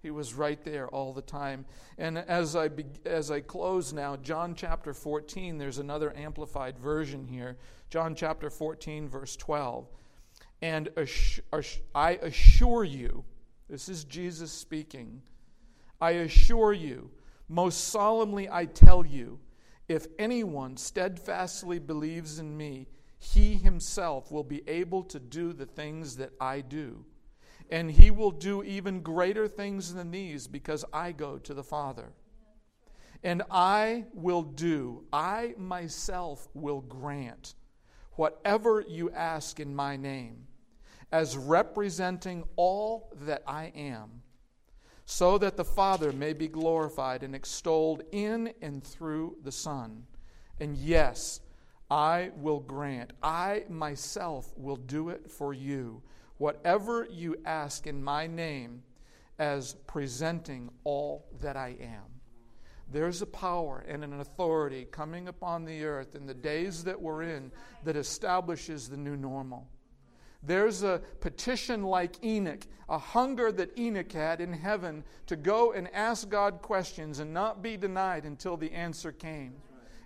[0.03, 1.65] He was right there all the time.
[1.97, 7.25] And as I, be, as I close now, John chapter 14, there's another amplified version
[7.25, 7.57] here.
[7.89, 9.89] John chapter 14, verse 12.
[10.61, 10.91] And
[11.95, 13.25] I assure you,
[13.69, 15.23] this is Jesus speaking,
[16.01, 17.11] I assure you,
[17.49, 19.41] most solemnly I tell you,
[19.89, 26.17] if anyone steadfastly believes in me, he himself will be able to do the things
[26.17, 27.05] that I do.
[27.71, 32.13] And he will do even greater things than these because I go to the Father.
[33.23, 37.55] And I will do, I myself will grant
[38.13, 40.47] whatever you ask in my name,
[41.13, 44.23] as representing all that I am,
[45.05, 50.05] so that the Father may be glorified and extolled in and through the Son.
[50.59, 51.41] And yes,
[51.91, 56.03] I will grant, I myself will do it for you
[56.39, 58.83] whatever you ask in my name
[59.39, 62.03] as presenting all that I am.
[62.93, 67.23] There's a power and an authority coming upon the earth in the days that we're
[67.23, 67.51] in
[67.85, 69.69] that establishes the new normal.
[70.43, 75.93] There's a petition like Enoch, a hunger that Enoch had in heaven to go and
[75.95, 79.55] ask God questions and not be denied until the answer came.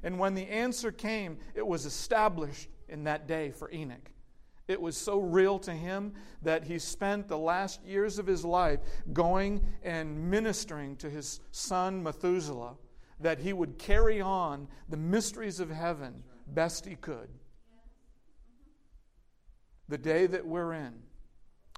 [0.03, 4.11] And when the answer came, it was established in that day for Enoch.
[4.67, 6.13] It was so real to him
[6.43, 8.79] that he spent the last years of his life
[9.13, 12.77] going and ministering to his son Methuselah
[13.19, 17.29] that he would carry on the mysteries of heaven best he could.
[19.91, 20.95] The day that we're in,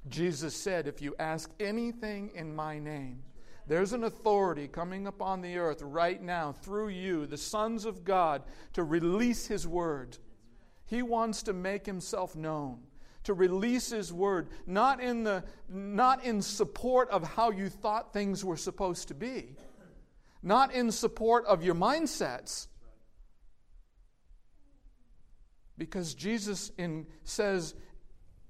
[0.07, 3.23] Jesus said, If you ask anything in my name,
[3.67, 8.43] there's an authority coming upon the earth right now through you, the sons of God,
[8.75, 10.19] to release his word.
[10.85, 12.81] He wants to make himself known,
[13.25, 18.45] to release his word, not in, the, not in support of how you thought things
[18.45, 19.57] were supposed to be,
[20.43, 22.67] not in support of your mindsets.
[25.79, 27.75] Because Jesus in, says,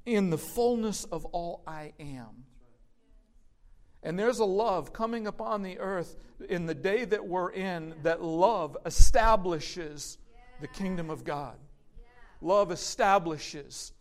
[0.04, 2.44] in the fullness of all I am.
[4.02, 6.16] And there's a love coming upon the earth
[6.48, 10.18] in the day that we're in that love establishes
[10.60, 11.56] the kingdom of God
[12.42, 13.92] love establishes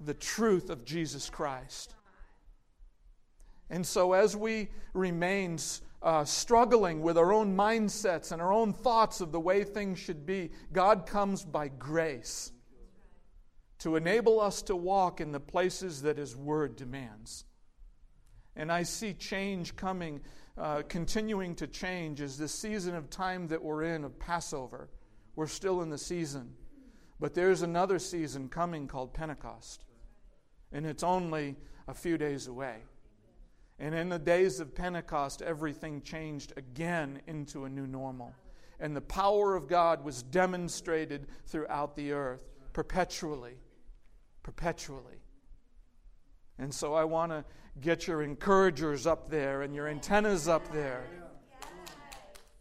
[0.00, 1.94] the truth of Jesus Christ.
[3.68, 5.58] And so, as we remain
[6.02, 10.24] uh, struggling with our own mindsets and our own thoughts of the way things should
[10.24, 12.52] be, God comes by grace
[13.80, 17.44] to enable us to walk in the places that His Word demands.
[18.54, 20.20] And I see change coming,
[20.56, 24.88] uh, continuing to change as the season of time that we're in of Passover.
[25.34, 26.54] We're still in the season.
[27.20, 29.84] But there's another season coming called Pentecost.
[30.72, 32.76] And it's only a few days away.
[33.78, 38.32] And in the days of Pentecost, everything changed again into a new normal.
[38.80, 43.54] And the power of God was demonstrated throughout the earth perpetually.
[44.46, 45.18] Perpetually.
[46.60, 47.44] And so I want to
[47.80, 51.04] get your encouragers up there and your antennas up there.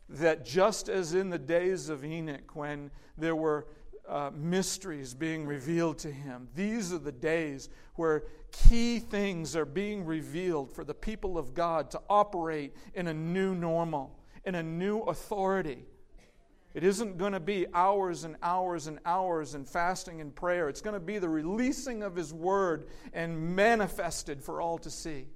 [0.09, 3.67] That just as in the days of Enoch, when there were
[4.09, 6.47] uh, mysteries being revealed to him.
[6.55, 11.91] These are the days where key things are being revealed for the people of God
[11.91, 15.85] to operate in a new normal, in a new authority.
[16.75, 20.67] It isn't going to be hours and hours and hours and fasting and prayer.
[20.67, 25.27] It's going to be the releasing of His Word and manifested for all to see.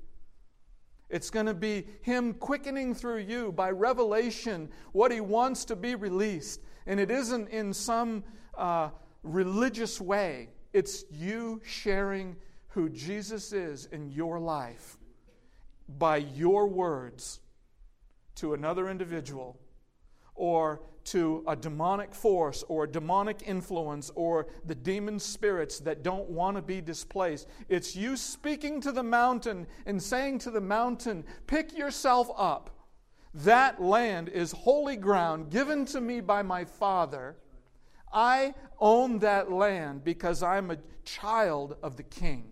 [1.10, 5.96] It's going to be Him quickening through you by revelation what He wants to be
[5.96, 6.60] released.
[6.86, 8.26] And it isn't in some
[8.58, 8.90] uh,
[9.24, 10.50] religious way.
[10.74, 12.36] It's you sharing
[12.68, 14.98] who Jesus is in your life
[15.88, 17.40] by your words
[18.36, 19.58] to another individual
[20.40, 26.30] or to a demonic force or a demonic influence or the demon spirits that don't
[26.30, 27.48] want to be displaced.
[27.68, 32.72] It's you speaking to the mountain and saying to the mountain, Pick yourself up.
[33.34, 37.38] That land is holy ground given to me by my Father
[38.12, 42.46] I own that land because I'm a child of the king.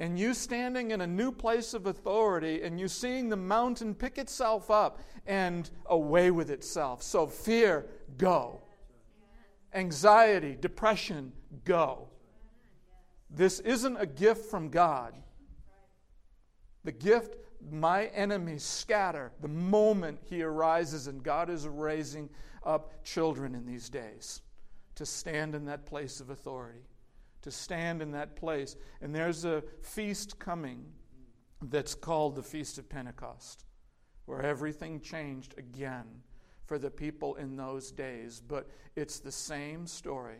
[0.00, 4.16] And you standing in a new place of authority and you seeing the mountain pick
[4.16, 7.02] itself up and away with itself.
[7.02, 7.84] So, fear,
[8.16, 8.62] go.
[9.74, 11.32] Anxiety, depression,
[11.66, 12.08] go.
[13.28, 15.14] This isn't a gift from God.
[16.82, 17.36] The gift,
[17.70, 22.30] my enemies scatter the moment he arises, and God is raising
[22.64, 24.40] up children in these days
[24.94, 26.89] to stand in that place of authority
[27.42, 28.76] to stand in that place.
[29.00, 30.84] And there's a feast coming
[31.62, 33.64] that's called the Feast of Pentecost,
[34.26, 36.06] where everything changed again
[36.64, 38.40] for the people in those days.
[38.46, 40.38] But it's the same story.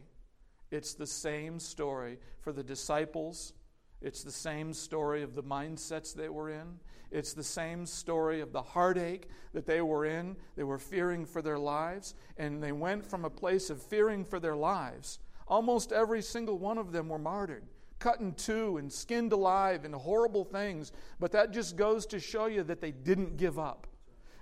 [0.71, 3.53] It's the same story for the disciples.
[4.01, 6.79] It's the same story of the mindsets they were in.
[7.11, 10.37] It's the same story of the heartache that they were in.
[10.57, 14.39] They were fearing for their lives, and they went from a place of fearing for
[14.39, 15.19] their lives
[15.51, 17.65] Almost every single one of them were martyred,
[17.99, 20.93] cut in two and skinned alive and horrible things.
[21.19, 23.89] But that just goes to show you that they didn't give up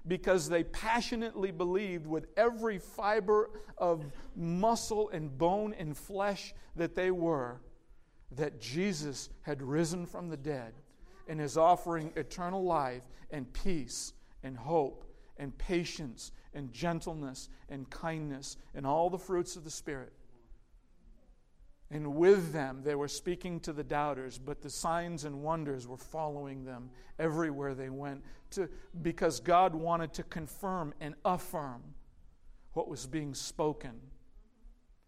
[0.06, 4.04] because they passionately believed with every fiber of
[4.36, 7.60] muscle and bone and flesh that they were
[8.32, 10.74] that Jesus had risen from the dead
[11.26, 15.04] and is offering eternal life and peace and hope
[15.38, 20.12] and patience and gentleness and kindness and all the fruits of the Spirit.
[21.90, 25.96] And with them, they were speaking to the doubters, but the signs and wonders were
[25.96, 28.68] following them everywhere they went to,
[29.00, 31.82] because God wanted to confirm and affirm
[32.74, 34.00] what was being spoken.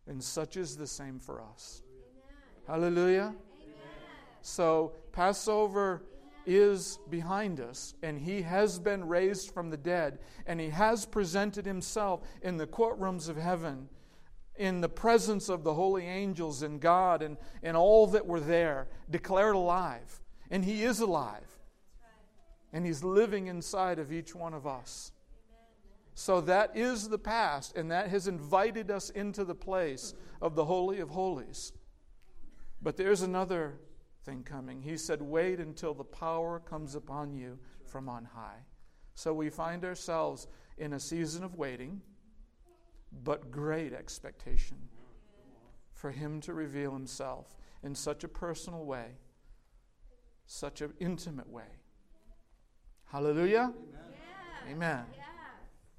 [0.07, 1.83] And such is the same for us.
[1.87, 2.37] Amen.
[2.67, 3.35] Hallelujah.
[3.63, 3.75] Amen.
[4.41, 6.03] So, Passover
[6.47, 11.67] is behind us, and he has been raised from the dead, and he has presented
[11.67, 13.89] himself in the courtrooms of heaven
[14.61, 18.89] in the presence of the holy angels and God and, and all that were there,
[19.11, 20.21] declared alive.
[20.51, 21.59] And He is alive.
[22.71, 25.13] And He's living inside of each one of us.
[26.15, 30.67] So that is the past, and that has invited us into the place of the
[30.67, 31.73] Holy of Holies.
[32.83, 33.79] But there's another
[34.27, 34.83] thing coming.
[34.83, 38.61] He said, Wait until the power comes upon you from on high.
[39.15, 42.03] So we find ourselves in a season of waiting
[43.25, 44.77] but great expectation
[45.93, 49.19] for Him to reveal Himself in such a personal way,
[50.47, 51.81] such an intimate way.
[53.07, 53.73] Hallelujah.
[53.75, 53.95] Amen.
[54.67, 54.73] Yeah.
[54.73, 55.05] Amen.
[55.17, 55.23] Yeah.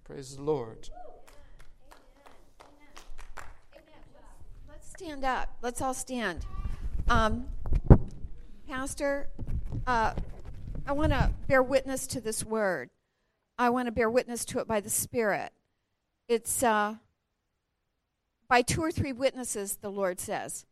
[0.03, 0.89] Praise the Lord.
[4.70, 5.49] Let's stand up.
[5.62, 6.45] Let's all stand.
[7.07, 7.47] Um,
[8.68, 9.30] Pastor,
[9.86, 10.14] uh,
[10.86, 12.89] I want to bear witness to this word.
[13.57, 15.51] I want to bear witness to it by the Spirit.
[16.32, 16.95] It's uh,
[18.47, 20.65] by two or three witnesses, the Lord says.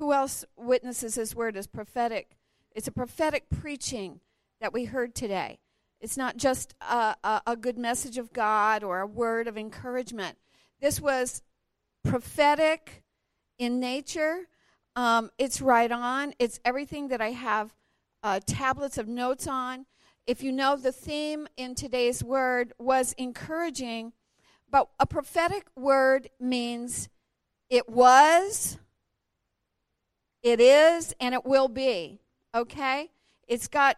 [0.00, 2.36] Who else witnesses His word as prophetic?
[2.74, 4.18] It's a prophetic preaching
[4.60, 5.60] that we heard today.
[6.00, 10.38] It's not just a, a, a good message of God or a word of encouragement.
[10.80, 11.44] This was
[12.02, 13.04] prophetic
[13.60, 14.48] in nature.
[14.96, 16.34] Um, it's right on.
[16.40, 17.72] It's everything that I have
[18.24, 19.86] uh, tablets of notes on.
[20.26, 24.12] If you know, the theme in today's word was encouraging
[24.76, 27.08] but a prophetic word means
[27.70, 28.76] it was,
[30.42, 32.20] it is, and it will be.
[32.54, 33.10] Okay?
[33.48, 33.96] It's got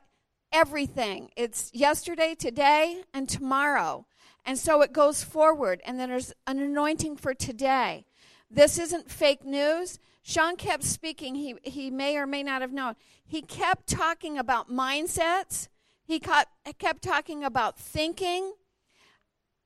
[0.52, 1.30] everything.
[1.36, 4.06] It's yesterday, today, and tomorrow.
[4.46, 8.04] And so it goes forward, and then there's an anointing for today.
[8.48, 9.98] This isn't fake news.
[10.22, 12.94] Sean kept speaking, he, he may or may not have known.
[13.26, 15.66] He kept talking about mindsets,
[16.04, 18.52] he kept, kept talking about thinking,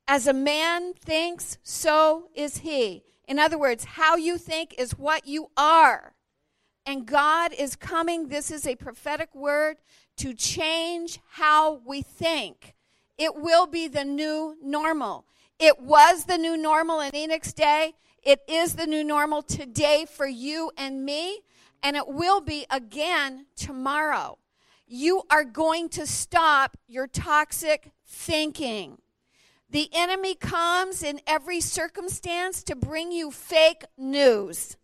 [0.06, 3.04] as a man thinks, so is he.
[3.26, 6.14] In other words, how you think is what you are.
[6.84, 9.76] And God is coming, this is a prophetic word,
[10.16, 12.74] to change how we think.
[13.16, 15.24] It will be the new normal.
[15.58, 17.94] It was the new normal in Enoch's day.
[18.22, 21.40] It is the new normal today for you and me.
[21.82, 24.38] And it will be again tomorrow.
[24.86, 28.98] You are going to stop your toxic thinking.
[29.72, 34.76] The enemy comes in every circumstance to bring you fake news.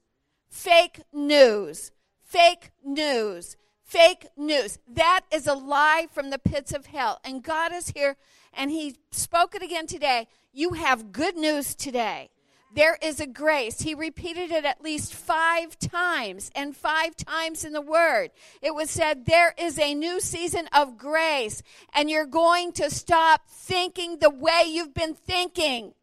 [0.49, 1.91] Fake news.
[2.25, 3.59] Fake news.
[3.85, 4.79] Fake news.
[4.91, 7.21] That is a lie from the pits of hell.
[7.23, 8.17] And God is here
[8.55, 10.27] and He spoke it again today.
[10.55, 12.31] You have good news today.
[12.75, 13.81] There is a grace.
[13.81, 18.31] He repeated it at least five times, and five times in the Word.
[18.61, 21.63] It was said, There is a new season of grace,
[21.95, 25.95] and you're going to stop thinking the way you've been thinking.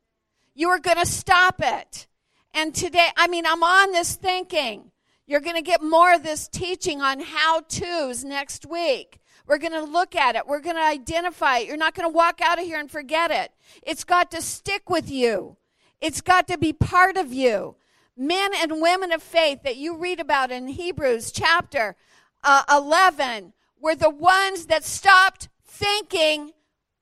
[0.55, 2.07] You are going to stop it.
[2.53, 4.91] And today, I mean, I'm on this thinking.
[5.27, 9.19] You're going to get more of this teaching on how to's next week.
[9.47, 10.47] We're going to look at it.
[10.47, 11.67] We're going to identify it.
[11.67, 13.51] You're not going to walk out of here and forget it.
[13.83, 15.57] It's got to stick with you.
[16.01, 17.75] It's got to be part of you.
[18.17, 21.95] Men and women of faith that you read about in Hebrews chapter
[22.43, 26.51] uh, 11 were the ones that stopped thinking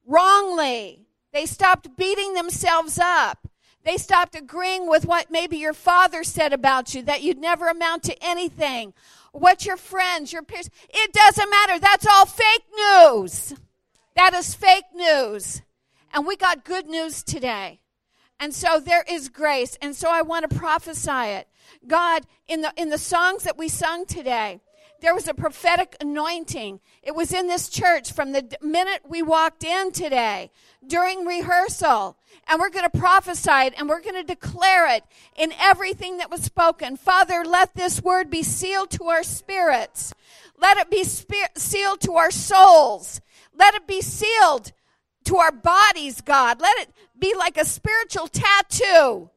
[0.06, 1.06] wrongly.
[1.32, 3.48] They stopped beating themselves up.
[3.84, 8.04] They stopped agreeing with what maybe your father said about you, that you'd never amount
[8.04, 8.94] to anything.
[9.34, 11.80] What your friends, your peers, it doesn't matter.
[11.80, 13.54] That's all fake news.
[14.16, 15.62] That is fake news.
[16.14, 17.82] And we got good news today.
[18.40, 19.78] And so there is grace.
[19.82, 21.48] And so I want to prophesy it.
[21.88, 24.60] God, in the, in the songs that we sung today,
[25.04, 26.80] there was a prophetic anointing.
[27.02, 30.50] It was in this church from the minute we walked in today
[30.88, 32.16] during rehearsal.
[32.48, 35.04] And we're going to prophesy it and we're going to declare it
[35.36, 36.96] in everything that was spoken.
[36.96, 40.14] Father, let this word be sealed to our spirits.
[40.58, 43.20] Let it be sealed to our souls.
[43.54, 44.72] Let it be sealed
[45.26, 46.62] to our bodies, God.
[46.62, 49.30] Let it be like a spiritual tattoo.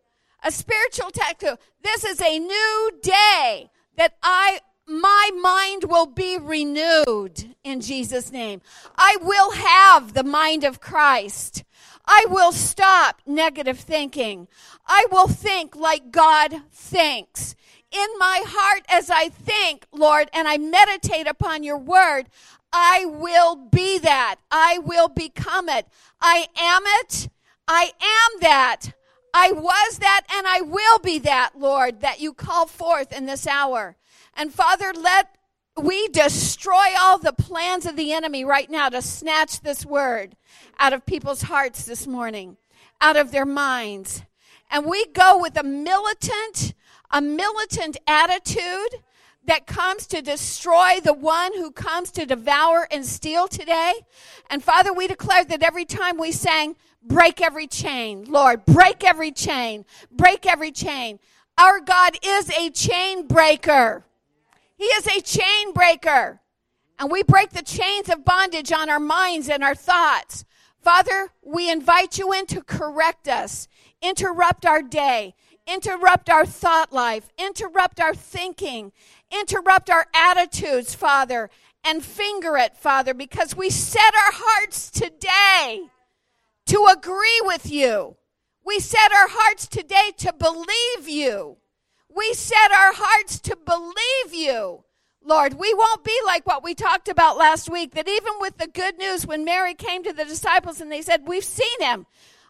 [0.42, 1.56] A spiritual tattoo.
[1.82, 8.60] This is a new day that I my mind will be renewed in Jesus' name.
[8.96, 11.64] I will have the mind of Christ.
[12.06, 14.46] I will stop negative thinking.
[14.86, 17.56] I will think like God thinks.
[17.90, 22.24] In my heart, as I think, Lord, and I meditate upon your word,
[22.72, 24.36] I will be that.
[24.50, 25.86] I will become it.
[26.20, 27.28] I am it.
[27.68, 28.92] I am that.
[29.32, 33.46] I was that and I will be that, Lord, that you call forth in this
[33.46, 33.96] hour.
[34.34, 35.36] And Father, let
[35.80, 40.34] we destroy all the plans of the enemy right now to snatch this word
[40.78, 42.56] out of people's hearts this morning,
[43.00, 44.22] out of their minds.
[44.70, 46.72] And we go with a militant,
[47.10, 49.02] a militant attitude
[49.46, 53.94] that comes to destroy the one who comes to devour and steal today.
[54.50, 59.32] And Father, we declare that every time we sang, break every chain, Lord, break every
[59.32, 61.18] chain, break every chain.
[61.58, 64.04] Our God is a chain breaker.
[64.76, 66.40] He is a chain breaker.
[66.98, 70.44] And we break the chains of bondage on our minds and our thoughts.
[70.82, 73.68] Father, we invite you in to correct us,
[74.02, 75.34] interrupt our day,
[75.66, 78.92] interrupt our thought life, interrupt our thinking,
[79.30, 81.50] interrupt our attitudes, Father,
[81.84, 85.88] and finger it, Father, because we set our hearts today
[86.66, 88.16] to agree with you.
[88.64, 91.58] We set our hearts today to believe you.
[92.14, 94.82] We set our hearts to believe you.
[95.22, 98.68] Lord, we won't be like what we talked about last week, that even with the
[98.68, 102.06] good news, when Mary came to the disciples and they said, We've seen him,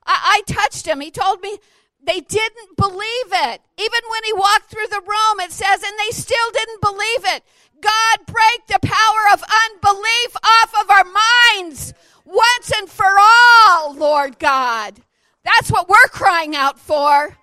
[0.07, 1.59] I, I touched him, he told me
[2.07, 3.61] they didn't believe it.
[3.79, 7.43] Even when he walked through the room, it says, and they still didn't believe it.
[7.81, 11.93] God, break the power of unbelief off of our minds
[12.25, 15.01] once and for all, Lord God.
[15.45, 17.37] That's what we're crying out for.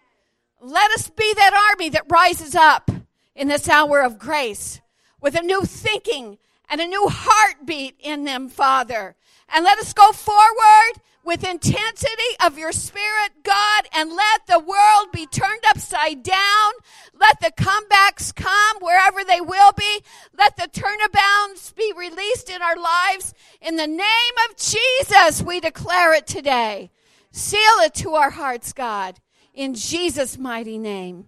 [0.61, 2.89] Let us be that army that rises up
[3.35, 4.81] in this hour of grace
[5.21, 6.37] with a new thinking
[6.69, 9.15] and a new heartbeat in them, Father.
[9.53, 15.11] And let us go forward with intensity of your spirit, God, and let the world
[15.13, 16.71] be turned upside down.
[17.19, 20.01] Let the comebacks come wherever they will be.
[20.37, 23.33] Let the turnabounds be released in our lives.
[23.61, 26.91] In the name of Jesus, we declare it today.
[27.31, 29.19] Seal it to our hearts, God
[29.53, 31.25] in Jesus' mighty name.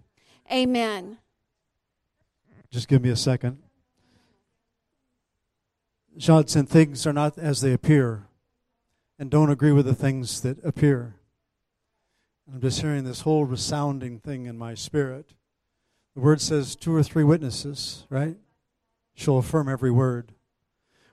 [0.52, 1.18] Amen.
[2.70, 3.58] Just give me a second.
[6.16, 8.25] Johnson, things are not as they appear,
[9.18, 11.14] and don't agree with the things that appear.
[12.52, 15.34] I'm just hearing this whole resounding thing in my spirit.
[16.14, 18.36] The word says two or three witnesses, right?
[19.14, 20.32] Shall affirm every word.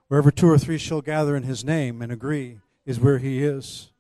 [0.08, 3.92] Wherever two or three shall gather in his name and agree is where he is.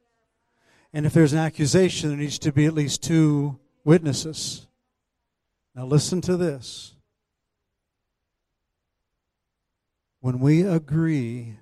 [0.93, 4.67] And if there's an accusation, there needs to be at least two witnesses.
[5.73, 6.93] Now, listen to this.
[10.19, 11.57] When we agree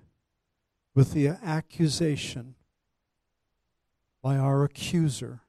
[0.93, 2.55] with the accusation
[4.21, 5.41] by our accuser,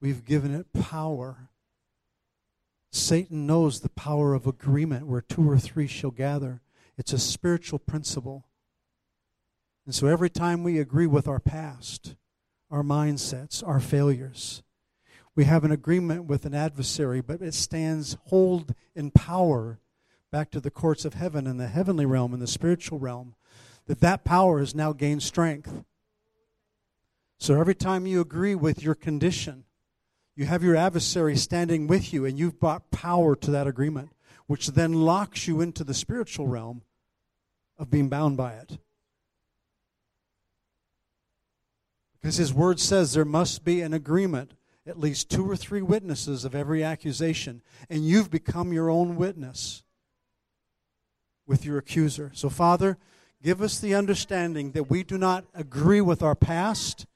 [0.00, 1.48] we've given it power.
[2.90, 6.62] Satan knows the power of agreement where two or three shall gather.
[6.96, 8.46] It's a spiritual principle.
[9.84, 12.16] And so every time we agree with our past,
[12.70, 14.62] our mindsets, our failures.
[15.34, 19.78] We have an agreement with an adversary, but it stands hold in power
[20.32, 23.34] back to the courts of heaven in the heavenly realm in the spiritual realm
[23.86, 25.84] that that power has now gained strength.
[27.38, 29.64] So every time you agree with your condition,
[30.34, 34.10] you have your adversary standing with you, and you've brought power to that agreement,
[34.46, 36.82] which then locks you into the spiritual realm
[37.78, 38.78] of being bound by it.
[42.20, 44.54] Because his word says there must be an agreement,
[44.86, 49.84] at least two or three witnesses of every accusation, and you've become your own witness
[51.46, 52.32] with your accuser.
[52.34, 52.98] So, Father,
[53.46, 57.06] give us the understanding that we do not agree with our past.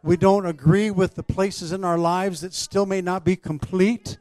[0.00, 4.16] We don't agree with the places in our lives that still may not be complete.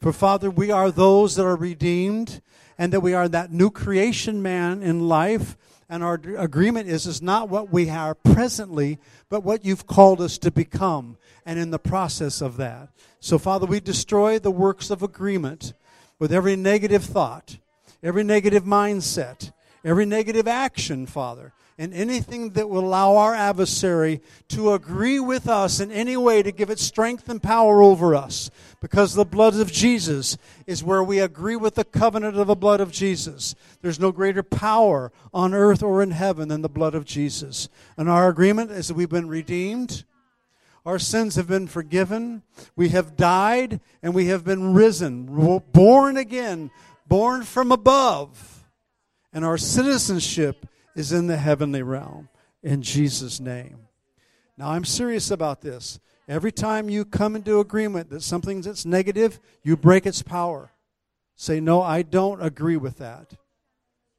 [0.00, 2.40] For, Father, we are those that are redeemed
[2.78, 5.58] and that we are that new creation man in life.
[5.86, 10.38] And our agreement is, is not what we are presently, but what you've called us
[10.38, 12.88] to become and in the process of that.
[13.20, 15.74] So, Father, we destroy the works of agreement
[16.18, 17.58] with every negative thought,
[18.02, 19.52] every negative mindset,
[19.86, 25.78] every negative action, Father, and anything that will allow our adversary to agree with us
[25.78, 28.50] in any way to give it strength and power over us.
[28.80, 32.80] Because the blood of Jesus is where we agree with the covenant of the blood
[32.80, 33.54] of Jesus.
[33.80, 37.68] There's no greater power on earth or in heaven than the blood of Jesus.
[37.96, 40.04] And our agreement is that we've been redeemed.
[40.84, 42.42] Our sins have been forgiven.
[42.74, 45.26] We have died and we have been risen,
[45.72, 46.70] born again,
[47.06, 48.55] born from above.
[49.32, 52.28] And our citizenship is in the heavenly realm
[52.62, 53.88] in Jesus' name.
[54.56, 56.00] Now, I'm serious about this.
[56.28, 60.72] Every time you come into agreement that something that's negative, you break its power.
[61.36, 63.34] Say, No, I don't agree with that.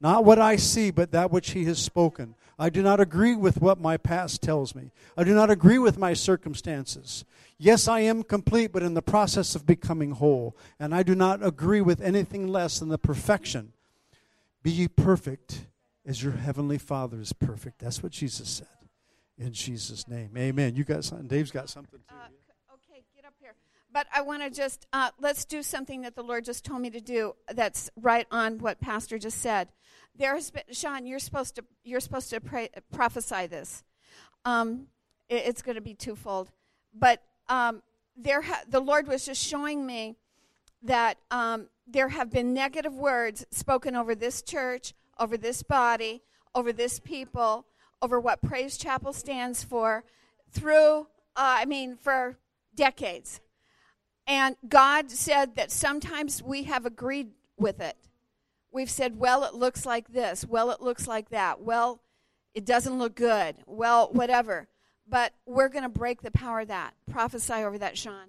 [0.00, 2.34] Not what I see, but that which He has spoken.
[2.58, 4.90] I do not agree with what my past tells me.
[5.16, 7.24] I do not agree with my circumstances.
[7.58, 10.56] Yes, I am complete, but in the process of becoming whole.
[10.78, 13.72] And I do not agree with anything less than the perfection.
[14.68, 15.64] Be ye perfect
[16.04, 17.78] as your heavenly Father is perfect.
[17.78, 18.66] That's what Jesus said.
[19.38, 20.28] In Jesus' name.
[20.36, 20.76] Amen.
[20.76, 21.26] You got something.
[21.26, 22.14] Dave's got something too.
[22.14, 23.54] Uh, okay, get up here.
[23.90, 26.90] But I want to just, uh, let's do something that the Lord just told me
[26.90, 29.68] to do that's right on what Pastor just said.
[30.14, 33.84] There's been, Sean, you're supposed to, you're supposed to pray, prophesy this.
[34.44, 34.88] Um,
[35.30, 36.50] it, it's going to be twofold.
[36.92, 37.80] But um,
[38.18, 40.16] there ha- the Lord was just showing me
[40.82, 46.22] that um, there have been negative words spoken over this church, over this body,
[46.54, 47.66] over this people,
[48.02, 50.04] over what Praise Chapel stands for
[50.50, 51.04] through, uh,
[51.36, 52.38] I mean, for
[52.74, 53.40] decades.
[54.26, 57.96] And God said that sometimes we have agreed with it.
[58.70, 60.44] We've said, well, it looks like this.
[60.44, 61.62] Well, it looks like that.
[61.62, 62.02] Well,
[62.54, 63.56] it doesn't look good.
[63.66, 64.68] Well, whatever.
[65.08, 66.92] But we're going to break the power of that.
[67.10, 68.26] Prophesy over that, Sean.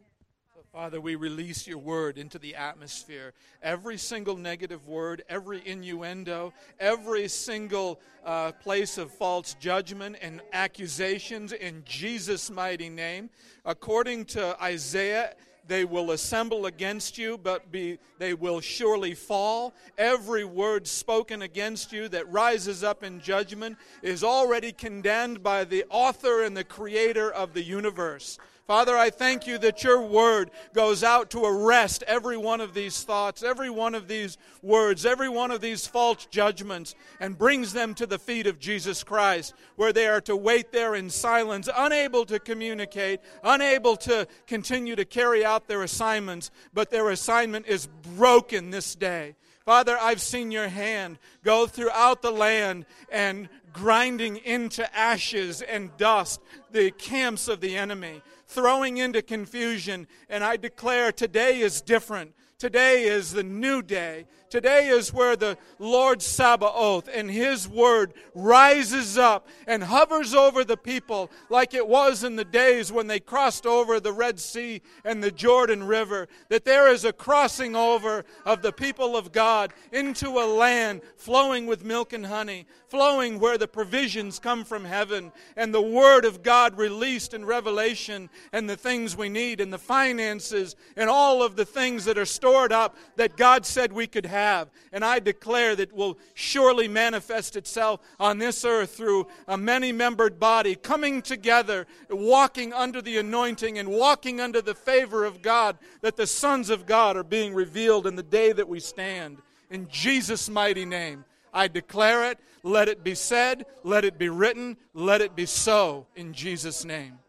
[0.72, 3.34] Father, we release your word into the atmosphere.
[3.64, 11.54] Every single negative word, every innuendo, every single uh, place of false judgment and accusations
[11.54, 13.32] in Jesus' mighty name.
[13.66, 15.34] According to Isaiah,
[15.68, 19.74] they will assemble against you, but be, they will surely fall.
[19.98, 25.86] Every word spoken against you that rises up in judgment is already condemned by the
[25.90, 28.38] author and the creator of the universe.
[28.70, 33.02] Father, I thank you that your word goes out to arrest every one of these
[33.02, 37.96] thoughts, every one of these words, every one of these false judgments, and brings them
[37.96, 42.26] to the feet of Jesus Christ, where they are to wait there in silence, unable
[42.26, 48.70] to communicate, unable to continue to carry out their assignments, but their assignment is broken
[48.70, 49.34] this day.
[49.66, 56.40] Father, I've seen your hand go throughout the land and grinding into ashes and dust
[56.72, 60.08] the camps of the enemy throwing into confusion.
[60.28, 62.34] And I declare today is different.
[62.58, 64.26] Today is the new day.
[64.50, 70.76] Today is where the Lord Sabaoth and His word rises up and hovers over the
[70.76, 75.24] people like it was in the days when they crossed over the Red Sea and
[75.24, 76.28] the Jordan River.
[76.50, 81.68] That there is a crossing over of the people of God into a land flowing
[81.68, 86.42] with milk and honey, flowing where the provisions come from heaven and the word of
[86.42, 91.56] God released in revelation and the things we need and the finances and all of
[91.56, 94.70] the things that are stored up that God said we could have have.
[94.92, 100.40] And I declare that will surely manifest itself on this earth through a many membered
[100.40, 106.16] body coming together, walking under the anointing and walking under the favor of God, that
[106.16, 109.38] the sons of God are being revealed in the day that we stand.
[109.70, 112.40] In Jesus' mighty name, I declare it.
[112.64, 117.20] Let it be said, let it be written, let it be so in Jesus' name.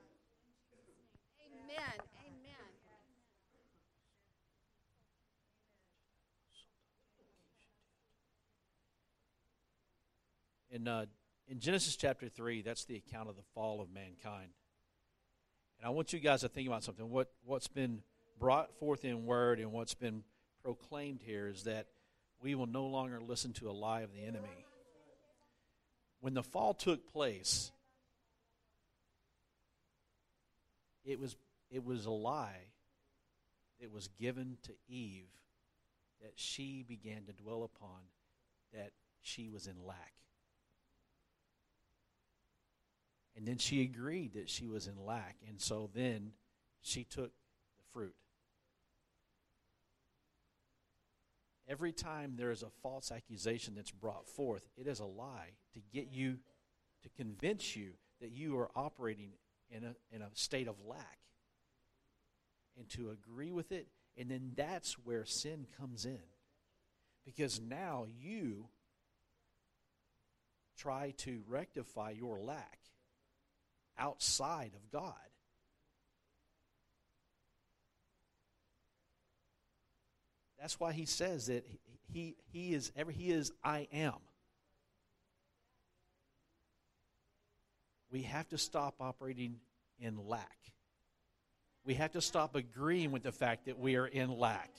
[10.80, 11.04] In, uh,
[11.46, 14.48] in Genesis chapter 3, that's the account of the fall of mankind.
[15.78, 17.10] And I want you guys to think about something.
[17.10, 18.00] What, what's been
[18.38, 20.22] brought forth in word and what's been
[20.62, 21.88] proclaimed here is that
[22.40, 24.64] we will no longer listen to a lie of the enemy.
[26.20, 27.72] When the fall took place,
[31.04, 31.36] it was,
[31.70, 32.68] it was a lie
[33.82, 35.28] that was given to Eve
[36.22, 38.00] that she began to dwell upon
[38.72, 40.14] that she was in lack.
[43.40, 45.36] And then she agreed that she was in lack.
[45.48, 46.32] And so then
[46.82, 47.32] she took
[47.78, 48.14] the fruit.
[51.66, 55.80] Every time there is a false accusation that's brought forth, it is a lie to
[55.90, 56.36] get you,
[57.02, 59.30] to convince you that you are operating
[59.70, 61.20] in a, in a state of lack.
[62.76, 63.88] And to agree with it,
[64.18, 66.20] and then that's where sin comes in.
[67.24, 68.66] Because now you
[70.76, 72.80] try to rectify your lack
[73.98, 75.14] outside of God.
[80.60, 81.64] That's why he says that
[82.12, 84.14] he, he is ever he is I am.
[88.10, 89.56] We have to stop operating
[89.98, 90.58] in lack.
[91.84, 94.70] We have to stop agreeing with the fact that we are in lack.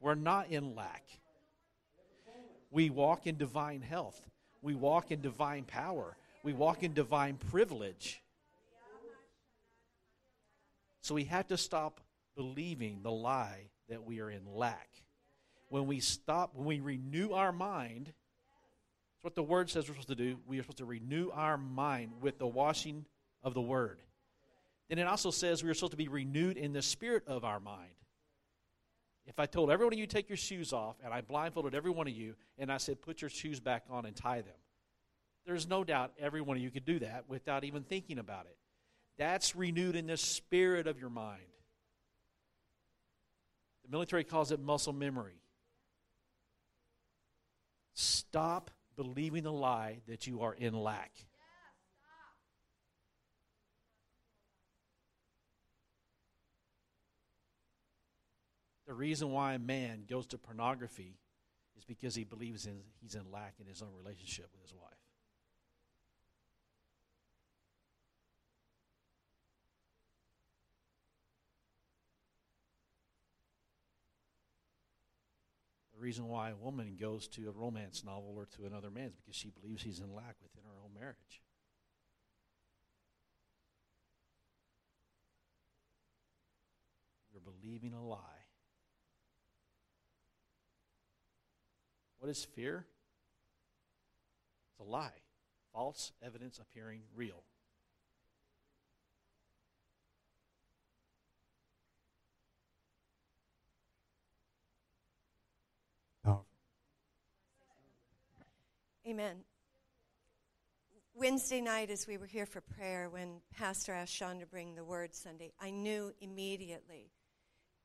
[0.00, 1.04] We're not in lack.
[2.70, 4.20] We walk in divine health.
[4.62, 6.16] We walk in divine power.
[6.42, 8.21] We walk in divine privilege.
[11.02, 12.00] So we have to stop
[12.36, 14.88] believing the lie that we are in lack.
[15.68, 20.08] When we stop, when we renew our mind, that's what the word says we're supposed
[20.08, 20.38] to do.
[20.46, 23.04] We are supposed to renew our mind with the washing
[23.42, 24.00] of the word.
[24.88, 27.60] Then it also says we are supposed to be renewed in the spirit of our
[27.60, 27.90] mind.
[29.26, 31.90] If I told every one of you take your shoes off and I blindfolded every
[31.90, 34.54] one of you and I said put your shoes back on and tie them,
[35.46, 38.56] there's no doubt every one of you could do that without even thinking about it.
[39.22, 41.42] That's renewed in the spirit of your mind.
[43.84, 45.40] The military calls it muscle memory.
[47.94, 51.12] Stop believing the lie that you are in lack.
[58.88, 61.14] The reason why a man goes to pornography
[61.78, 64.91] is because he believes in, he's in lack in his own relationship with his wife.
[76.02, 79.36] Reason why a woman goes to a romance novel or to another man is because
[79.36, 81.42] she believes he's in lack within her own marriage.
[87.32, 88.18] You're believing a lie.
[92.18, 92.84] What is fear?
[94.72, 95.10] It's a lie.
[95.72, 97.44] False evidence appearing real.
[109.04, 109.38] Amen.
[111.12, 114.84] Wednesday night, as we were here for prayer, when Pastor asked Sean to bring the
[114.84, 117.10] word Sunday, I knew immediately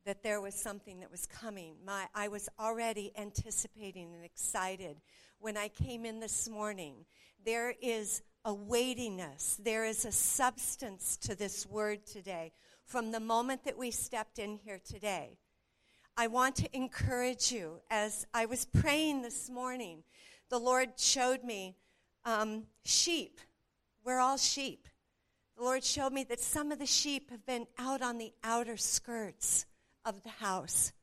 [0.05, 1.74] that there was something that was coming.
[1.84, 4.97] My, I was already anticipating and excited
[5.39, 7.05] when I came in this morning.
[7.43, 12.51] There is a weightiness, there is a substance to this word today
[12.86, 15.39] from the moment that we stepped in here today.
[16.15, 20.03] I want to encourage you as I was praying this morning
[20.49, 21.75] the Lord showed me
[22.25, 23.39] um, sheep.
[24.03, 24.87] We're all sheep.
[25.57, 28.77] The Lord showed me that some of the sheep have been out on the outer
[28.77, 29.65] skirts
[30.05, 30.93] of the house.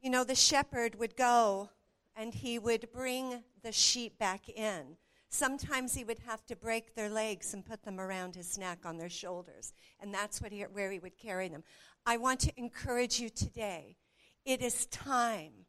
[0.00, 1.70] You know, the shepherd would go
[2.16, 4.96] and he would bring the sheep back in.
[5.28, 8.96] Sometimes he would have to break their legs and put them around his neck on
[8.96, 9.72] their shoulders.
[10.00, 11.64] And that's he, where he would carry them.
[12.06, 13.96] I want to encourage you today.
[14.44, 15.66] It is time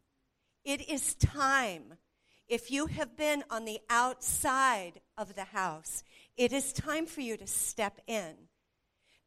[0.69, 1.95] it is time.
[2.47, 6.03] If you have been on the outside of the house,
[6.37, 8.35] it is time for you to step in.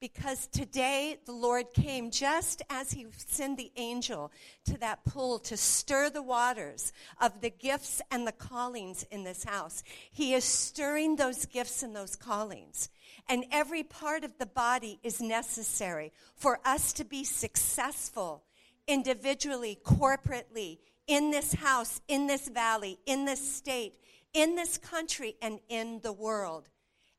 [0.00, 4.30] Because today the Lord came just as He sent the angel
[4.66, 9.42] to that pool to stir the waters of the gifts and the callings in this
[9.42, 9.82] house.
[10.12, 12.88] He is stirring those gifts and those callings.
[13.28, 18.44] And every part of the body is necessary for us to be successful
[18.86, 20.78] individually, corporately,
[21.12, 23.92] in this house, in this valley, in this state,
[24.32, 26.70] in this country, and in the world.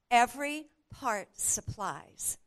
[0.09, 2.39] Every part supplies.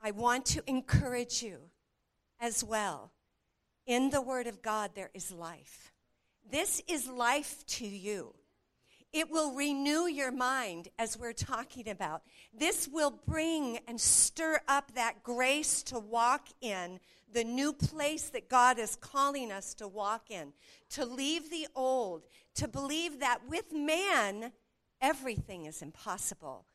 [0.00, 1.62] I want to encourage you
[2.38, 3.10] as well.
[3.86, 5.92] In the Word of God, there is life.
[6.48, 8.34] This is life to you.
[9.12, 12.22] It will renew your mind, as we're talking about.
[12.56, 17.00] This will bring and stir up that grace to walk in
[17.32, 20.52] the new place that God is calling us to walk in,
[20.90, 22.22] to leave the old,
[22.54, 24.52] to believe that with man,
[25.00, 26.66] everything is impossible.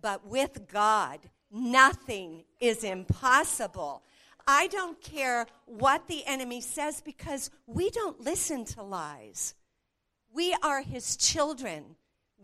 [0.00, 1.20] But with God,
[1.50, 4.02] nothing is impossible.
[4.46, 9.54] I don't care what the enemy says because we don't listen to lies.
[10.34, 11.94] We are his children.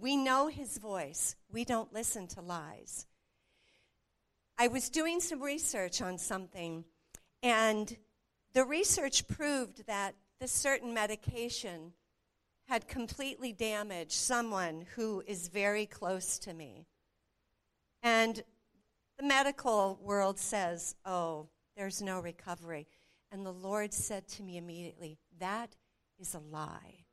[0.01, 1.35] We know his voice.
[1.51, 3.09] We don't listen to lies.
[4.57, 6.85] I was doing some research on something,
[7.43, 7.97] and
[8.53, 11.93] the research proved that this certain medication
[12.69, 16.87] had completely damaged someone who is very close to me.
[18.05, 18.41] And
[19.19, 22.87] the medical world says, oh, there's no recovery.
[23.33, 25.75] And the Lord said to me immediately, that
[26.21, 27.07] is a lie.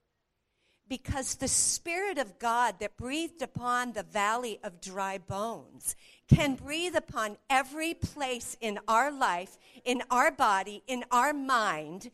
[0.89, 5.95] Because the Spirit of God that breathed upon the valley of dry bones
[6.27, 12.09] can breathe upon every place in our life, in our body, in our mind,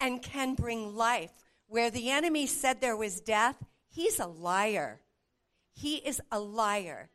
[0.00, 1.32] and can bring life.
[1.66, 3.56] Where the enemy said there was death,
[3.88, 5.00] he's a liar.
[5.74, 7.10] He is a liar.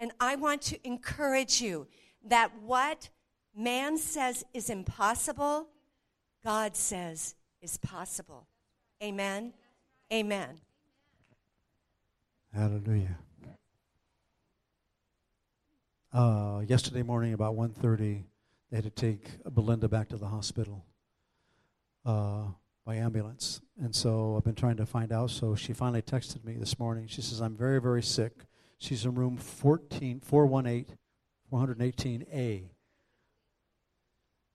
[0.00, 1.86] And I want to encourage you
[2.24, 3.08] that what
[3.54, 5.68] man says is impossible,
[6.44, 8.46] God says is possible.
[9.02, 9.52] Amen.
[10.12, 10.60] Amen.
[12.52, 13.16] Hallelujah.
[16.12, 18.24] Uh, yesterday morning, about 1.30,
[18.70, 20.84] they had to take Belinda back to the hospital
[22.04, 22.42] uh,
[22.84, 23.62] by ambulance.
[23.80, 25.30] And so I've been trying to find out.
[25.30, 27.06] So she finally texted me this morning.
[27.06, 28.44] She says, I'm very, very sick.
[28.76, 30.98] She's in room 14, 418,
[31.50, 32.64] 418A.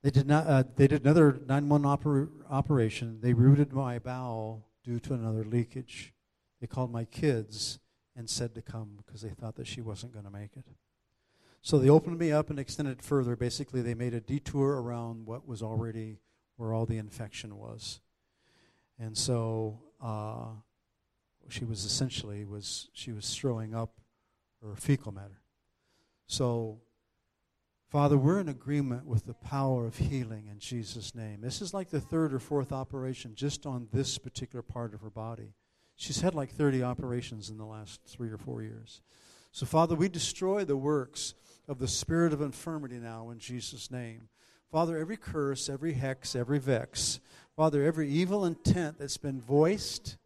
[0.03, 0.45] They did not.
[0.45, 3.22] Uh, they did another 9 oper- operation.
[3.22, 6.13] They rooted my bowel due to another leakage.
[6.61, 7.79] They called my kids
[8.15, 10.65] and said to come because they thought that she wasn't going to make it.
[11.61, 13.35] So they opened me up and extended further.
[13.35, 16.19] Basically, they made a detour around what was already
[16.55, 17.99] where all the infection was,
[18.97, 20.45] and so uh,
[21.49, 23.91] she was essentially was she was throwing up
[24.63, 25.41] or fecal matter.
[26.27, 26.79] So,
[27.89, 31.39] Father, we're in agreement with the power of healing in Jesus' name.
[31.39, 35.09] This is like the third or fourth operation just on this particular part of her
[35.09, 35.53] body.
[35.95, 39.01] She's had like 30 operations in the last three or four years.
[39.53, 41.33] So, Father, we destroy the works
[41.65, 44.27] of the spirit of infirmity now in Jesus' name.
[44.69, 47.21] Father, every curse, every hex, every vex,
[47.55, 50.17] Father, every evil intent that's been voiced,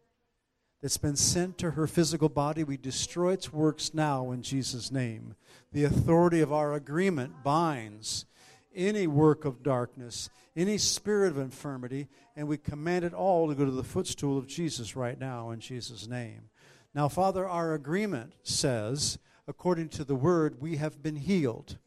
[0.82, 5.36] that's been sent to her physical body, we destroy its works now in Jesus' name.
[5.72, 8.26] The authority of our agreement binds
[8.74, 13.64] any work of darkness, any spirit of infirmity, and we command it all to go
[13.64, 16.50] to the footstool of Jesus right now in Jesus' name.
[16.94, 21.78] Now, Father, our agreement says, according to the word, we have been healed.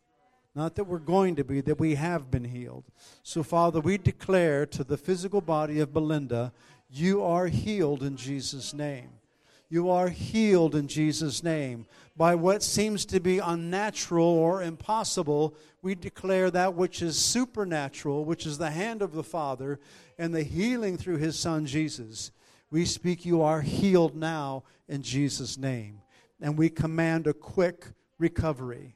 [0.55, 2.85] Not that we're going to be, that we have been healed.
[3.23, 6.53] So, Father, we declare to the physical body of Belinda
[6.89, 9.09] you are healed in Jesus' name.
[9.69, 11.87] You are healed in Jesus' name.
[12.15, 18.45] By what seems to be unnatural or impossible, we declare that which is supernatural, which
[18.45, 19.79] is the hand of the Father
[20.17, 22.31] and the healing through His Son Jesus.
[22.69, 26.01] We speak, You are healed now in Jesus' name.
[26.39, 27.87] And we command a quick
[28.19, 28.95] recovery.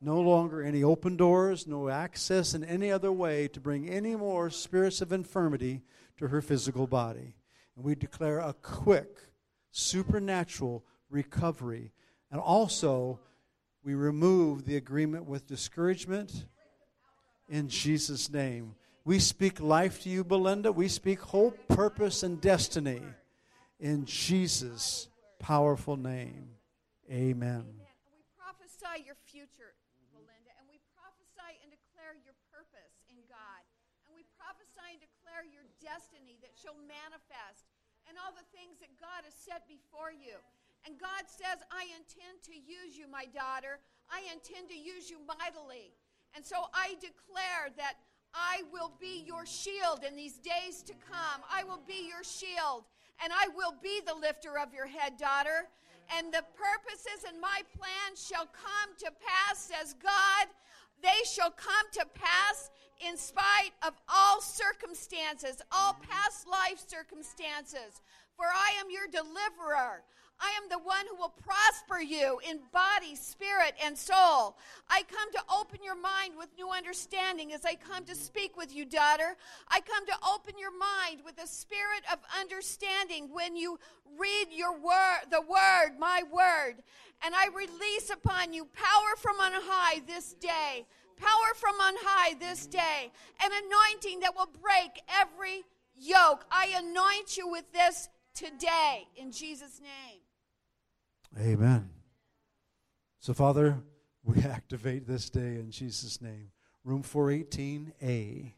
[0.00, 4.50] No longer any open doors, no access in any other way to bring any more
[4.50, 5.82] spirits of infirmity
[6.18, 7.34] to her physical body.
[7.76, 9.18] And we declare a quick,
[9.70, 11.92] supernatural recovery.
[12.30, 13.20] And also,
[13.84, 16.46] we remove the agreement with discouragement
[17.48, 18.74] in Jesus' name.
[19.04, 20.72] We speak life to you, Belinda.
[20.72, 23.02] We speak hope, purpose, and destiny
[23.78, 25.08] in Jesus'
[25.38, 26.48] powerful name.
[27.12, 27.68] Amen.
[28.16, 29.76] We prophesy your future,
[30.08, 33.60] Belinda, and we prophesy and declare your purpose in God.
[34.08, 37.68] And we prophesy and declare your destiny that shall manifest
[38.08, 40.40] and all the things that God has set before you.
[40.88, 43.84] And God says, I intend to use you, my daughter.
[44.08, 45.92] I intend to use you mightily.
[46.32, 48.00] And so I declare that
[48.32, 51.44] I will be your shield in these days to come.
[51.52, 52.84] I will be your shield,
[53.22, 55.68] and I will be the lifter of your head, daughter.
[56.12, 60.48] And the purposes and my plans shall come to pass, says God.
[61.00, 62.70] They shall come to pass
[63.06, 68.02] in spite of all circumstances, all past life circumstances.
[68.36, 70.02] For I am your deliverer.
[70.40, 74.56] I am the one who will prosper you in body, spirit, and soul.
[74.90, 78.74] I come to open your mind with new understanding as I come to speak with
[78.74, 79.36] you, daughter.
[79.68, 83.78] I come to open your mind with a spirit of understanding when you
[84.18, 86.82] read your word, the word, my word.
[87.24, 90.86] And I release upon you power from on high this day.
[91.16, 93.10] Power from on high this day.
[93.42, 96.44] An anointing that will break every yoke.
[96.50, 100.20] I anoint you with this today in Jesus' name.
[101.38, 101.90] Amen.
[103.20, 103.78] So, Father,
[104.22, 106.50] we activate this day in Jesus' name.
[106.84, 108.52] Room 418A,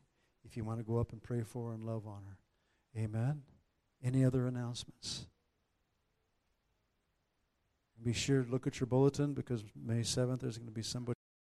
[0.44, 3.00] if you want to go up and pray for her and love on her.
[3.00, 3.42] Amen.
[4.02, 5.26] Any other announcements?
[8.02, 11.15] Be sure to look at your bulletin because May 7th there's going to be somebody.